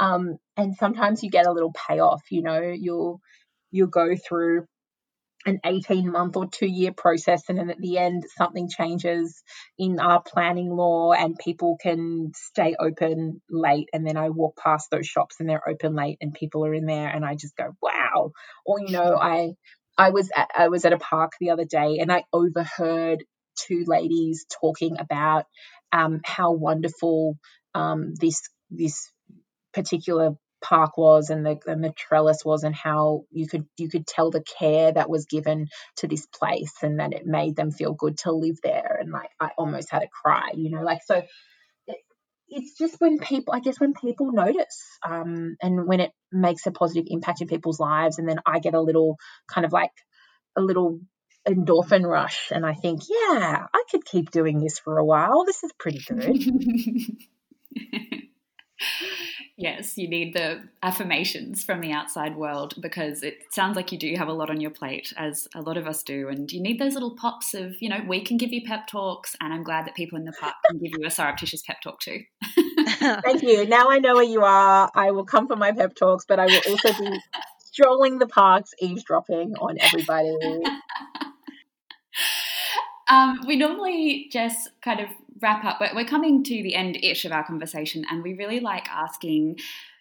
um, 0.00 0.36
and 0.56 0.74
sometimes 0.76 1.22
you 1.22 1.30
get 1.30 1.46
a 1.46 1.52
little 1.52 1.72
payoff. 1.88 2.22
You 2.30 2.42
know, 2.42 2.60
you'll 2.60 3.20
you'll 3.70 3.88
go 3.88 4.14
through 4.16 4.66
an 5.46 5.60
18 5.64 6.10
month 6.10 6.36
or 6.36 6.46
two 6.46 6.66
year 6.66 6.92
process 6.92 7.42
and 7.48 7.58
then 7.58 7.70
at 7.70 7.78
the 7.78 7.98
end 7.98 8.24
something 8.36 8.68
changes 8.68 9.42
in 9.78 10.00
our 10.00 10.22
planning 10.22 10.70
law 10.70 11.12
and 11.12 11.36
people 11.38 11.76
can 11.80 12.32
stay 12.34 12.74
open 12.78 13.42
late 13.50 13.88
and 13.92 14.06
then 14.06 14.16
I 14.16 14.30
walk 14.30 14.56
past 14.56 14.90
those 14.90 15.06
shops 15.06 15.36
and 15.38 15.48
they're 15.48 15.68
open 15.68 15.94
late 15.94 16.18
and 16.20 16.32
people 16.32 16.64
are 16.64 16.74
in 16.74 16.86
there 16.86 17.08
and 17.08 17.24
I 17.24 17.34
just 17.34 17.56
go 17.56 17.76
wow 17.82 18.32
or 18.64 18.80
you 18.80 18.90
know 18.90 19.16
I 19.20 19.52
I 19.96 20.10
was 20.10 20.30
at, 20.34 20.50
I 20.56 20.68
was 20.68 20.84
at 20.84 20.92
a 20.92 20.98
park 20.98 21.32
the 21.38 21.50
other 21.50 21.64
day 21.64 21.98
and 22.00 22.10
I 22.10 22.24
overheard 22.32 23.24
two 23.56 23.84
ladies 23.86 24.46
talking 24.60 24.96
about 24.98 25.44
um, 25.92 26.20
how 26.24 26.52
wonderful 26.52 27.36
um, 27.74 28.14
this 28.14 28.42
this 28.70 29.10
particular 29.72 30.36
park 30.62 30.96
was 30.96 31.28
and 31.28 31.44
the 31.44 31.58
and 31.66 31.84
the 31.84 31.92
trellis 31.92 32.42
was 32.44 32.64
and 32.64 32.74
how 32.74 33.24
you 33.30 33.46
could 33.46 33.66
you 33.76 33.88
could 33.88 34.06
tell 34.06 34.30
the 34.30 34.42
care 34.58 34.90
that 34.92 35.10
was 35.10 35.26
given 35.26 35.66
to 35.96 36.08
this 36.08 36.26
place 36.26 36.72
and 36.82 37.00
that 37.00 37.12
it 37.12 37.26
made 37.26 37.54
them 37.54 37.70
feel 37.70 37.92
good 37.92 38.16
to 38.16 38.32
live 38.32 38.56
there. 38.62 38.98
And 38.98 39.10
like 39.10 39.30
I 39.38 39.50
almost 39.58 39.90
had 39.90 40.02
a 40.02 40.08
cry 40.08 40.52
you 40.54 40.70
know 40.70 40.82
like 40.82 41.00
so 41.04 41.22
it's 42.48 42.78
just 42.78 43.00
when 43.00 43.18
people 43.18 43.52
I 43.52 43.60
guess 43.60 43.80
when 43.80 43.94
people 43.94 44.32
notice 44.32 44.82
um, 45.06 45.56
and 45.62 45.86
when 45.86 46.00
it 46.00 46.12
makes 46.32 46.66
a 46.66 46.72
positive 46.72 47.04
impact 47.08 47.40
in 47.40 47.48
people's 47.48 47.80
lives 47.80 48.18
and 48.18 48.28
then 48.28 48.38
I 48.46 48.58
get 48.58 48.74
a 48.74 48.80
little 48.80 49.16
kind 49.48 49.64
of 49.64 49.72
like 49.72 49.92
a 50.56 50.62
little 50.62 51.00
endorphin 51.46 52.06
rush 52.06 52.52
and 52.52 52.64
I 52.64 52.74
think 52.74 53.02
yeah 53.08 53.66
I 53.72 53.84
could 53.90 54.04
keep 54.04 54.30
doing 54.30 54.60
this 54.60 54.78
for 54.78 54.98
a 54.98 55.04
while. 55.04 55.44
This 55.44 55.62
is 55.62 55.72
pretty 55.78 56.00
good 56.08 56.24
Yes, 59.56 59.96
you 59.96 60.08
need 60.08 60.34
the 60.34 60.62
affirmations 60.82 61.62
from 61.62 61.80
the 61.80 61.92
outside 61.92 62.36
world 62.36 62.74
because 62.80 63.22
it 63.22 63.38
sounds 63.52 63.76
like 63.76 63.92
you 63.92 63.98
do 63.98 64.12
have 64.16 64.26
a 64.26 64.32
lot 64.32 64.50
on 64.50 64.60
your 64.60 64.72
plate, 64.72 65.12
as 65.16 65.46
a 65.54 65.62
lot 65.62 65.76
of 65.76 65.86
us 65.86 66.02
do. 66.02 66.28
And 66.28 66.50
you 66.50 66.60
need 66.60 66.80
those 66.80 66.94
little 66.94 67.14
pops 67.14 67.54
of, 67.54 67.80
you 67.80 67.88
know, 67.88 68.00
we 68.08 68.24
can 68.24 68.36
give 68.36 68.52
you 68.52 68.62
pep 68.66 68.88
talks, 68.88 69.36
and 69.40 69.52
I'm 69.52 69.62
glad 69.62 69.86
that 69.86 69.94
people 69.94 70.18
in 70.18 70.24
the 70.24 70.32
park 70.32 70.56
can 70.68 70.78
give 70.78 70.92
you 70.98 71.06
a 71.06 71.10
surreptitious 71.10 71.62
pep 71.62 71.80
talk 71.82 72.00
too. 72.00 72.22
Thank 72.98 73.42
you. 73.42 73.64
Now 73.66 73.90
I 73.90 74.00
know 74.00 74.14
where 74.14 74.24
you 74.24 74.42
are. 74.42 74.90
I 74.92 75.12
will 75.12 75.24
come 75.24 75.46
for 75.46 75.56
my 75.56 75.70
pep 75.70 75.94
talks, 75.94 76.24
but 76.26 76.40
I 76.40 76.46
will 76.46 76.62
also 76.70 76.92
be 76.98 77.20
strolling 77.60 78.18
the 78.18 78.26
parks, 78.26 78.72
eavesdropping 78.80 79.54
on 79.60 79.76
everybody. 79.80 80.36
Um, 83.10 83.40
we 83.46 83.56
normally 83.56 84.28
just 84.32 84.70
kind 84.80 85.00
of 85.00 85.08
wrap 85.40 85.64
up, 85.64 85.78
but 85.78 85.94
we're 85.94 86.04
coming 86.04 86.44
to 86.44 86.62
the 86.62 86.74
end 86.74 86.96
ish 87.02 87.24
of 87.24 87.32
our 87.32 87.44
conversation, 87.44 88.04
and 88.10 88.22
we 88.22 88.34
really 88.34 88.60
like 88.60 88.88
asking 88.88 89.56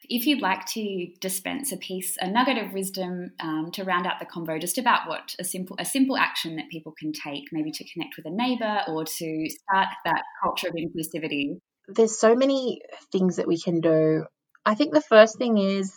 if 0.09 0.25
you'd 0.27 0.41
like 0.41 0.65
to 0.65 1.07
dispense 1.21 1.71
a 1.71 1.77
piece, 1.77 2.17
a 2.19 2.29
nugget 2.29 2.57
of 2.57 2.73
wisdom 2.73 3.31
um, 3.39 3.71
to 3.71 3.83
round 3.83 4.05
out 4.05 4.19
the 4.19 4.25
convo, 4.25 4.59
just 4.59 4.77
about 4.77 5.07
what 5.07 5.35
a 5.39 5.43
simple 5.43 5.77
a 5.79 5.85
simple 5.85 6.17
action 6.17 6.57
that 6.57 6.69
people 6.69 6.93
can 6.97 7.13
take, 7.13 7.45
maybe 7.51 7.71
to 7.71 7.85
connect 7.91 8.15
with 8.17 8.25
a 8.25 8.29
neighbour 8.29 8.81
or 8.87 9.05
to 9.05 9.49
start 9.49 9.87
that 10.05 10.23
culture 10.43 10.67
of 10.67 10.73
inclusivity. 10.75 11.57
There's 11.87 12.17
so 12.17 12.35
many 12.35 12.81
things 13.11 13.37
that 13.37 13.47
we 13.47 13.59
can 13.59 13.81
do. 13.81 14.25
I 14.65 14.75
think 14.75 14.93
the 14.93 15.01
first 15.01 15.37
thing 15.37 15.57
is 15.57 15.93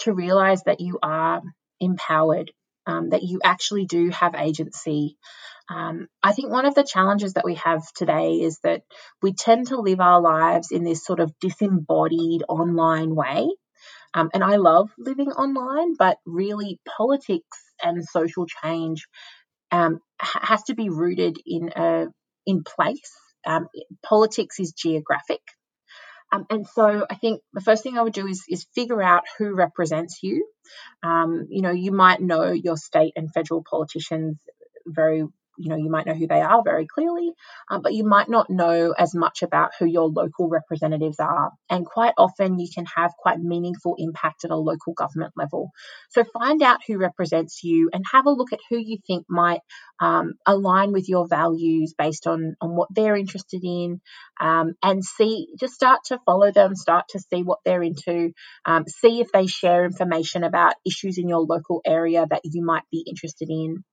to 0.00 0.12
realize 0.12 0.62
that 0.64 0.80
you 0.80 0.98
are 1.02 1.40
empowered, 1.80 2.52
um, 2.86 3.10
that 3.10 3.22
you 3.22 3.40
actually 3.44 3.86
do 3.86 4.10
have 4.10 4.34
agency. 4.34 5.16
Um, 5.68 6.08
I 6.22 6.32
think 6.32 6.50
one 6.50 6.66
of 6.66 6.74
the 6.74 6.82
challenges 6.82 7.34
that 7.34 7.44
we 7.44 7.54
have 7.56 7.82
today 7.94 8.40
is 8.40 8.58
that 8.64 8.82
we 9.22 9.32
tend 9.32 9.68
to 9.68 9.80
live 9.80 10.00
our 10.00 10.20
lives 10.20 10.72
in 10.72 10.84
this 10.84 11.04
sort 11.04 11.20
of 11.20 11.32
disembodied 11.40 12.42
online 12.48 13.14
way. 13.14 13.48
Um, 14.12 14.30
and 14.34 14.42
I 14.42 14.56
love 14.56 14.90
living 14.98 15.30
online, 15.30 15.94
but 15.96 16.18
really 16.26 16.80
politics 16.96 17.58
and 17.82 18.04
social 18.04 18.46
change 18.46 19.06
um, 19.70 20.00
has 20.18 20.64
to 20.64 20.74
be 20.74 20.88
rooted 20.88 21.36
in 21.46 21.70
a 21.76 22.06
in 22.46 22.64
place. 22.64 23.12
Um, 23.46 23.68
politics 24.04 24.58
is 24.58 24.72
geographic. 24.72 25.40
Um, 26.32 26.46
and 26.50 26.66
so 26.66 27.06
I 27.10 27.14
think 27.16 27.42
the 27.52 27.60
first 27.60 27.82
thing 27.82 27.98
I 27.98 28.02
would 28.02 28.12
do 28.12 28.26
is, 28.26 28.44
is 28.48 28.66
figure 28.74 29.02
out 29.02 29.24
who 29.38 29.54
represents 29.54 30.22
you. 30.22 30.46
Um, 31.02 31.46
you 31.50 31.62
know, 31.62 31.72
you 31.72 31.92
might 31.92 32.20
know 32.20 32.52
your 32.52 32.76
state 32.76 33.14
and 33.16 33.32
federal 33.32 33.64
politicians 33.68 34.38
very 34.86 35.24
you 35.58 35.68
know 35.68 35.76
you 35.76 35.90
might 35.90 36.06
know 36.06 36.14
who 36.14 36.26
they 36.26 36.40
are 36.40 36.62
very 36.62 36.86
clearly 36.86 37.32
um, 37.70 37.82
but 37.82 37.94
you 37.94 38.04
might 38.04 38.28
not 38.28 38.50
know 38.50 38.92
as 38.96 39.14
much 39.14 39.42
about 39.42 39.72
who 39.78 39.86
your 39.86 40.08
local 40.08 40.48
representatives 40.48 41.20
are. 41.20 41.52
And 41.68 41.86
quite 41.86 42.14
often 42.18 42.58
you 42.58 42.68
can 42.72 42.84
have 42.96 43.12
quite 43.18 43.38
meaningful 43.38 43.94
impact 43.98 44.44
at 44.44 44.50
a 44.50 44.56
local 44.56 44.92
government 44.92 45.32
level. 45.36 45.70
So 46.10 46.24
find 46.24 46.62
out 46.62 46.80
who 46.86 46.98
represents 46.98 47.62
you 47.62 47.90
and 47.92 48.04
have 48.12 48.26
a 48.26 48.30
look 48.30 48.52
at 48.52 48.58
who 48.68 48.78
you 48.78 48.98
think 49.06 49.26
might 49.28 49.60
um, 50.00 50.34
align 50.46 50.92
with 50.92 51.08
your 51.08 51.28
values 51.28 51.94
based 51.96 52.26
on 52.26 52.56
on 52.60 52.74
what 52.74 52.88
they're 52.94 53.16
interested 53.16 53.62
in 53.62 54.00
um, 54.40 54.74
and 54.82 55.04
see 55.04 55.48
just 55.58 55.74
start 55.74 56.00
to 56.06 56.18
follow 56.24 56.50
them 56.50 56.74
start 56.74 57.04
to 57.10 57.20
see 57.20 57.42
what 57.42 57.58
they're 57.64 57.82
into 57.82 58.32
um, 58.64 58.84
see 58.88 59.20
if 59.20 59.30
they 59.32 59.46
share 59.46 59.84
information 59.84 60.42
about 60.42 60.74
issues 60.86 61.18
in 61.18 61.28
your 61.28 61.40
local 61.40 61.82
area 61.84 62.26
that 62.28 62.40
you 62.44 62.64
might 62.64 62.84
be 62.90 63.04
interested 63.06 63.50
in 63.50 63.84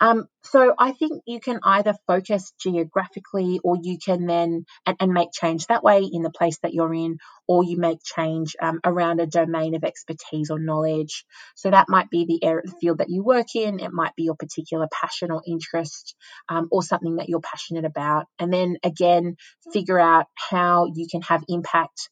um, 0.00 0.28
so 0.42 0.74
I 0.78 0.92
think 0.92 1.22
you 1.26 1.40
can 1.40 1.58
either 1.62 1.94
focus 2.06 2.52
geographically 2.60 3.60
or 3.64 3.76
you 3.80 3.98
can 4.04 4.26
then 4.26 4.66
and, 4.84 4.96
and, 5.00 5.12
make 5.12 5.32
change 5.32 5.66
that 5.66 5.82
way 5.82 6.02
in 6.02 6.22
the 6.22 6.30
place 6.30 6.58
that 6.58 6.74
you're 6.74 6.92
in, 6.92 7.16
or 7.48 7.64
you 7.64 7.78
make 7.78 8.02
change 8.04 8.56
um, 8.60 8.80
around 8.84 9.20
a 9.20 9.26
domain 9.26 9.74
of 9.74 9.84
expertise 9.84 10.50
or 10.50 10.58
knowledge. 10.58 11.24
So 11.54 11.70
that 11.70 11.88
might 11.88 12.10
be 12.10 12.26
the 12.26 12.44
area, 12.44 12.62
the 12.66 12.74
field 12.78 12.98
that 12.98 13.08
you 13.08 13.24
work 13.24 13.54
in. 13.54 13.80
It 13.80 13.92
might 13.92 14.14
be 14.16 14.24
your 14.24 14.36
particular 14.36 14.86
passion 14.92 15.30
or 15.30 15.42
interest, 15.46 16.14
um, 16.50 16.68
or 16.70 16.82
something 16.82 17.16
that 17.16 17.30
you're 17.30 17.40
passionate 17.40 17.86
about. 17.86 18.26
And 18.38 18.52
then 18.52 18.76
again, 18.82 19.36
figure 19.72 19.98
out 19.98 20.26
how 20.34 20.90
you 20.94 21.06
can 21.10 21.22
have 21.22 21.42
impact 21.48 22.10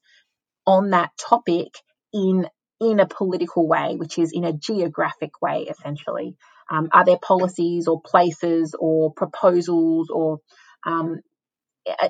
on 0.67 0.91
that 0.91 1.11
topic 1.19 1.69
in 2.15 2.49
in 2.81 2.99
a 3.01 3.07
political 3.07 3.69
way, 3.69 3.97
which 3.97 4.19
is 4.19 4.33
in 4.33 4.45
a 4.45 4.53
geographic 4.53 5.41
way, 5.41 5.67
essentially. 5.69 6.37
Um, 6.71 6.89
are 6.93 7.05
there 7.05 7.19
policies 7.19 7.89
or 7.89 8.01
places 8.01 8.75
or 8.79 9.13
proposals 9.13 10.11
or 10.11 10.39
um, 10.87 11.21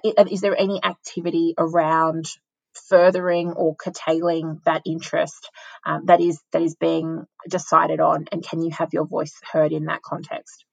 is 0.04 0.40
there 0.40 0.56
any 0.56 0.82
activity 0.82 1.54
around 1.58 2.26
furthering 2.88 3.52
or 3.52 3.76
curtailing 3.76 4.60
that 4.64 4.82
interest 4.84 5.50
um, 5.86 6.06
that 6.06 6.20
is 6.20 6.40
that 6.52 6.62
is 6.62 6.76
being 6.76 7.24
decided 7.48 8.00
on? 8.00 8.26
And 8.32 8.42
can 8.44 8.62
you 8.62 8.70
have 8.70 8.92
your 8.92 9.06
voice 9.06 9.34
heard 9.52 9.72
in 9.72 9.86
that 9.86 10.02
context? 10.02 10.64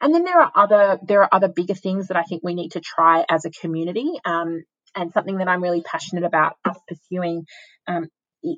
And 0.00 0.14
then 0.14 0.24
there 0.24 0.40
are 0.40 0.52
other 0.54 0.98
there 1.06 1.22
are 1.22 1.28
other 1.32 1.48
bigger 1.48 1.74
things 1.74 2.08
that 2.08 2.16
I 2.16 2.22
think 2.22 2.42
we 2.42 2.54
need 2.54 2.72
to 2.72 2.80
try 2.80 3.24
as 3.28 3.44
a 3.44 3.50
community 3.50 4.12
um, 4.24 4.64
and 4.94 5.12
something 5.12 5.38
that 5.38 5.48
I'm 5.48 5.62
really 5.62 5.82
passionate 5.82 6.24
about 6.24 6.56
us 6.64 6.78
pursuing 6.86 7.46
um, 7.86 8.08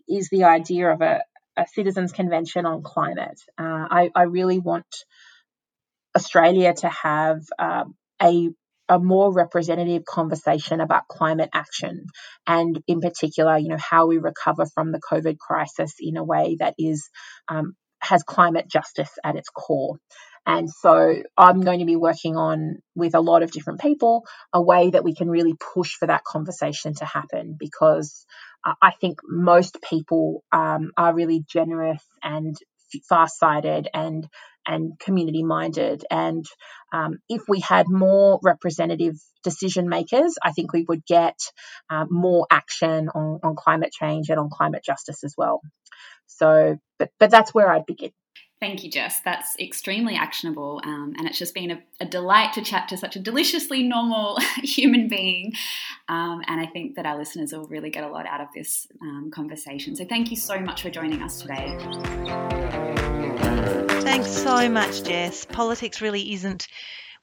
is 0.08 0.28
the 0.30 0.44
idea 0.44 0.92
of 0.92 1.00
a, 1.00 1.22
a 1.56 1.66
citizens 1.66 2.12
convention 2.12 2.66
on 2.66 2.82
climate. 2.82 3.40
Uh, 3.58 3.86
I, 3.90 4.10
I, 4.14 4.22
really 4.24 4.58
want 4.58 4.86
Australia 6.14 6.74
to 6.74 6.88
have 6.88 7.40
uh, 7.58 7.84
a 8.22 8.50
a 8.88 8.98
more 9.00 9.32
representative 9.32 10.04
conversation 10.04 10.80
about 10.80 11.08
climate 11.08 11.50
action 11.52 12.06
and 12.46 12.80
in 12.86 13.00
particular 13.00 13.58
you 13.58 13.68
know 13.68 13.78
how 13.78 14.06
we 14.06 14.18
recover 14.18 14.64
from 14.64 14.92
the 14.92 15.00
covid 15.00 15.38
crisis 15.38 15.94
in 15.98 16.16
a 16.16 16.22
way 16.22 16.56
that 16.60 16.74
is 16.78 17.10
um, 17.48 17.74
has 18.00 18.22
climate 18.22 18.68
justice 18.70 19.10
at 19.24 19.34
its 19.34 19.48
core 19.48 19.96
and 20.46 20.70
so 20.70 21.22
I'm 21.36 21.62
going 21.62 21.80
to 21.80 21.84
be 21.84 21.96
working 21.96 22.36
on 22.36 22.76
with 22.94 23.16
a 23.16 23.20
lot 23.20 23.42
of 23.42 23.50
different 23.50 23.80
people 23.80 24.24
a 24.52 24.62
way 24.62 24.90
that 24.90 25.02
we 25.02 25.14
can 25.14 25.28
really 25.28 25.54
push 25.74 25.94
for 25.94 26.06
that 26.06 26.22
conversation 26.24 26.94
to 26.94 27.04
happen 27.04 27.56
because 27.58 28.24
I 28.82 28.92
think 29.00 29.20
most 29.24 29.78
people 29.88 30.42
um, 30.52 30.92
are 30.96 31.14
really 31.14 31.44
generous 31.48 32.02
and 32.22 32.56
far-sighted 33.08 33.88
and 33.92 34.28
and 34.68 34.98
community 34.98 35.42
minded 35.44 36.04
and 36.10 36.44
um, 36.92 37.18
if 37.28 37.42
we 37.48 37.60
had 37.60 37.86
more 37.88 38.40
representative 38.42 39.14
decision 39.44 39.88
makers 39.88 40.34
i 40.42 40.50
think 40.52 40.72
we 40.72 40.84
would 40.88 41.04
get 41.04 41.36
uh, 41.90 42.04
more 42.10 42.46
action 42.50 43.08
on, 43.08 43.40
on 43.42 43.56
climate 43.56 43.92
change 43.92 44.28
and 44.28 44.38
on 44.38 44.50
climate 44.50 44.82
justice 44.84 45.22
as 45.24 45.34
well. 45.36 45.60
So 46.26 46.78
but 46.98 47.10
but 47.20 47.30
that's 47.30 47.54
where 47.54 47.70
i'd 47.70 47.86
begin 47.86 48.10
Thank 48.58 48.82
you, 48.82 48.90
Jess. 48.90 49.20
That's 49.20 49.54
extremely 49.58 50.14
actionable, 50.14 50.80
um, 50.82 51.14
and 51.18 51.28
it's 51.28 51.38
just 51.38 51.52
been 51.52 51.70
a, 51.72 51.82
a, 52.00 52.06
delight 52.06 52.54
to 52.54 52.62
chat 52.62 52.88
to 52.88 52.96
such 52.96 53.14
a 53.14 53.18
deliciously 53.18 53.82
normal 53.82 54.38
human 54.62 55.08
being. 55.08 55.52
Um, 56.08 56.40
and 56.46 56.58
I 56.58 56.64
think 56.64 56.96
that 56.96 57.04
our 57.04 57.18
listeners 57.18 57.52
will 57.52 57.66
really 57.66 57.90
get 57.90 58.02
a 58.02 58.08
lot 58.08 58.26
out 58.26 58.40
of 58.40 58.48
this 58.54 58.86
um, 59.02 59.30
conversation. 59.30 59.94
So, 59.94 60.06
thank 60.06 60.30
you 60.30 60.38
so 60.38 60.58
much 60.58 60.80
for 60.80 60.88
joining 60.88 61.22
us 61.22 61.42
today. 61.42 61.76
Thanks 64.00 64.30
so 64.30 64.70
much, 64.70 65.02
Jess. 65.02 65.44
Politics 65.44 66.00
really 66.00 66.32
isn't 66.32 66.66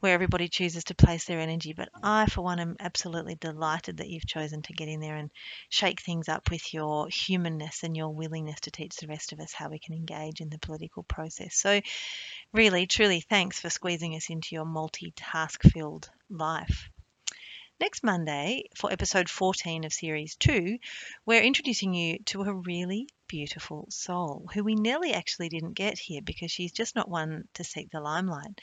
where 0.03 0.13
everybody 0.13 0.49
chooses 0.49 0.83
to 0.83 0.93
place 0.93 1.23
their 1.23 1.39
energy. 1.39 1.71
But 1.71 1.87
I, 2.03 2.25
for 2.25 2.41
one, 2.41 2.59
am 2.59 2.75
absolutely 2.77 3.35
delighted 3.35 3.97
that 3.97 4.09
you've 4.09 4.27
chosen 4.27 4.61
to 4.63 4.73
get 4.73 4.89
in 4.89 4.99
there 4.99 5.15
and 5.15 5.31
shake 5.69 6.01
things 6.01 6.27
up 6.27 6.51
with 6.51 6.73
your 6.73 7.07
humanness 7.07 7.83
and 7.83 7.95
your 7.95 8.09
willingness 8.09 8.59
to 8.63 8.71
teach 8.71 8.97
the 8.97 9.07
rest 9.07 9.31
of 9.31 9.39
us 9.39 9.53
how 9.53 9.69
we 9.69 9.79
can 9.79 9.93
engage 9.93 10.41
in 10.41 10.49
the 10.49 10.59
political 10.59 11.03
process. 11.03 11.55
So, 11.55 11.79
really, 12.51 12.85
truly, 12.85 13.21
thanks 13.21 13.61
for 13.61 13.69
squeezing 13.69 14.13
us 14.13 14.29
into 14.29 14.55
your 14.55 14.65
multi-task 14.65 15.63
filled 15.63 16.09
life. 16.29 16.89
Next 17.79 18.03
Monday, 18.03 18.65
for 18.75 18.91
episode 18.91 19.29
14 19.29 19.85
of 19.85 19.93
series 19.93 20.35
2, 20.35 20.77
we're 21.25 21.41
introducing 21.41 21.93
you 21.93 22.19
to 22.25 22.43
a 22.43 22.53
really 22.53 23.07
beautiful 23.27 23.87
soul 23.89 24.47
who 24.53 24.63
we 24.63 24.75
nearly 24.75 25.13
actually 25.13 25.49
didn't 25.49 25.73
get 25.73 25.97
here 25.97 26.21
because 26.21 26.51
she's 26.51 26.71
just 26.71 26.95
not 26.95 27.09
one 27.09 27.45
to 27.55 27.63
seek 27.63 27.89
the 27.89 27.99
limelight. 27.99 28.61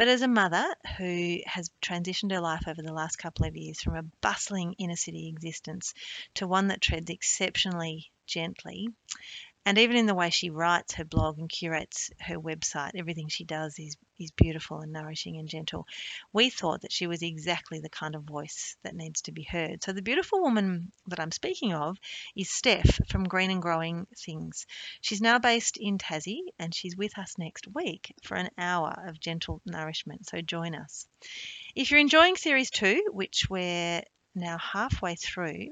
But 0.00 0.08
as 0.08 0.22
a 0.22 0.28
mother 0.28 0.64
who 0.96 1.40
has 1.44 1.70
transitioned 1.82 2.32
her 2.32 2.40
life 2.40 2.66
over 2.66 2.80
the 2.80 2.94
last 2.94 3.16
couple 3.16 3.44
of 3.44 3.54
years 3.54 3.82
from 3.82 3.96
a 3.96 4.02
bustling 4.22 4.72
inner 4.78 4.96
city 4.96 5.28
existence 5.28 5.92
to 6.36 6.46
one 6.48 6.68
that 6.68 6.80
treads 6.80 7.10
exceptionally 7.10 8.10
gently, 8.26 8.88
and 9.66 9.78
even 9.78 9.96
in 9.96 10.06
the 10.06 10.14
way 10.14 10.30
she 10.30 10.50
writes 10.50 10.94
her 10.94 11.04
blog 11.04 11.38
and 11.38 11.48
curates 11.48 12.10
her 12.20 12.36
website, 12.36 12.92
everything 12.96 13.28
she 13.28 13.44
does 13.44 13.78
is, 13.78 13.96
is 14.18 14.30
beautiful 14.30 14.80
and 14.80 14.92
nourishing 14.92 15.36
and 15.38 15.48
gentle. 15.48 15.86
We 16.32 16.48
thought 16.48 16.82
that 16.82 16.92
she 16.92 17.06
was 17.06 17.22
exactly 17.22 17.80
the 17.80 17.90
kind 17.90 18.14
of 18.14 18.24
voice 18.24 18.76
that 18.84 18.94
needs 18.94 19.22
to 19.22 19.32
be 19.32 19.42
heard. 19.42 19.84
So, 19.84 19.92
the 19.92 20.02
beautiful 20.02 20.40
woman 20.40 20.92
that 21.08 21.20
I'm 21.20 21.30
speaking 21.30 21.74
of 21.74 21.98
is 22.34 22.50
Steph 22.50 23.00
from 23.08 23.24
Green 23.24 23.50
and 23.50 23.60
Growing 23.62 24.06
Things. 24.16 24.66
She's 25.02 25.20
now 25.20 25.38
based 25.38 25.76
in 25.76 25.98
Tassie 25.98 26.44
and 26.58 26.74
she's 26.74 26.96
with 26.96 27.18
us 27.18 27.36
next 27.36 27.68
week 27.74 28.14
for 28.22 28.36
an 28.36 28.50
hour 28.56 29.04
of 29.08 29.20
gentle 29.20 29.60
nourishment. 29.66 30.26
So, 30.26 30.40
join 30.40 30.74
us. 30.74 31.06
If 31.74 31.90
you're 31.90 32.00
enjoying 32.00 32.36
series 32.36 32.70
two, 32.70 33.04
which 33.12 33.48
we're 33.50 34.02
now 34.34 34.58
halfway 34.58 35.14
through, 35.14 35.68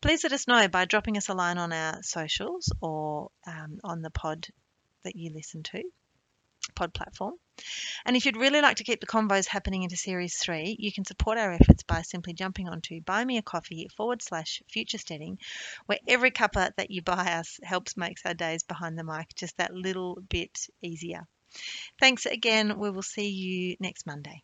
please 0.00 0.24
let 0.24 0.32
us 0.32 0.48
know 0.48 0.68
by 0.68 0.84
dropping 0.84 1.16
us 1.16 1.28
a 1.28 1.34
line 1.34 1.58
on 1.58 1.72
our 1.72 2.02
socials 2.02 2.72
or 2.80 3.30
um, 3.46 3.78
on 3.82 4.02
the 4.02 4.10
pod 4.10 4.46
that 5.04 5.16
you 5.16 5.32
listen 5.32 5.62
to, 5.62 5.82
pod 6.74 6.94
platform. 6.94 7.34
And 8.04 8.16
if 8.16 8.26
you'd 8.26 8.36
really 8.36 8.60
like 8.60 8.76
to 8.76 8.84
keep 8.84 9.00
the 9.00 9.06
convos 9.06 9.46
happening 9.46 9.82
into 9.82 9.96
series 9.96 10.36
three, 10.36 10.76
you 10.78 10.92
can 10.92 11.04
support 11.04 11.38
our 11.38 11.52
efforts 11.52 11.82
by 11.84 12.02
simply 12.02 12.32
jumping 12.32 12.68
onto 12.68 13.00
buy 13.00 13.24
me 13.24 13.38
a 13.38 13.42
coffee 13.42 13.88
forward 13.96 14.22
slash 14.22 14.62
future 14.68 14.98
steading, 14.98 15.38
where 15.86 15.98
every 16.08 16.30
cuppa 16.30 16.70
that 16.76 16.90
you 16.90 17.02
buy 17.02 17.32
us 17.38 17.60
helps 17.62 17.96
makes 17.96 18.26
our 18.26 18.34
days 18.34 18.62
behind 18.64 18.98
the 18.98 19.04
mic 19.04 19.34
just 19.36 19.56
that 19.58 19.74
little 19.74 20.18
bit 20.28 20.66
easier. 20.82 21.26
Thanks 22.00 22.26
again. 22.26 22.78
We 22.78 22.90
will 22.90 23.02
see 23.02 23.28
you 23.28 23.76
next 23.78 24.06
Monday. 24.06 24.42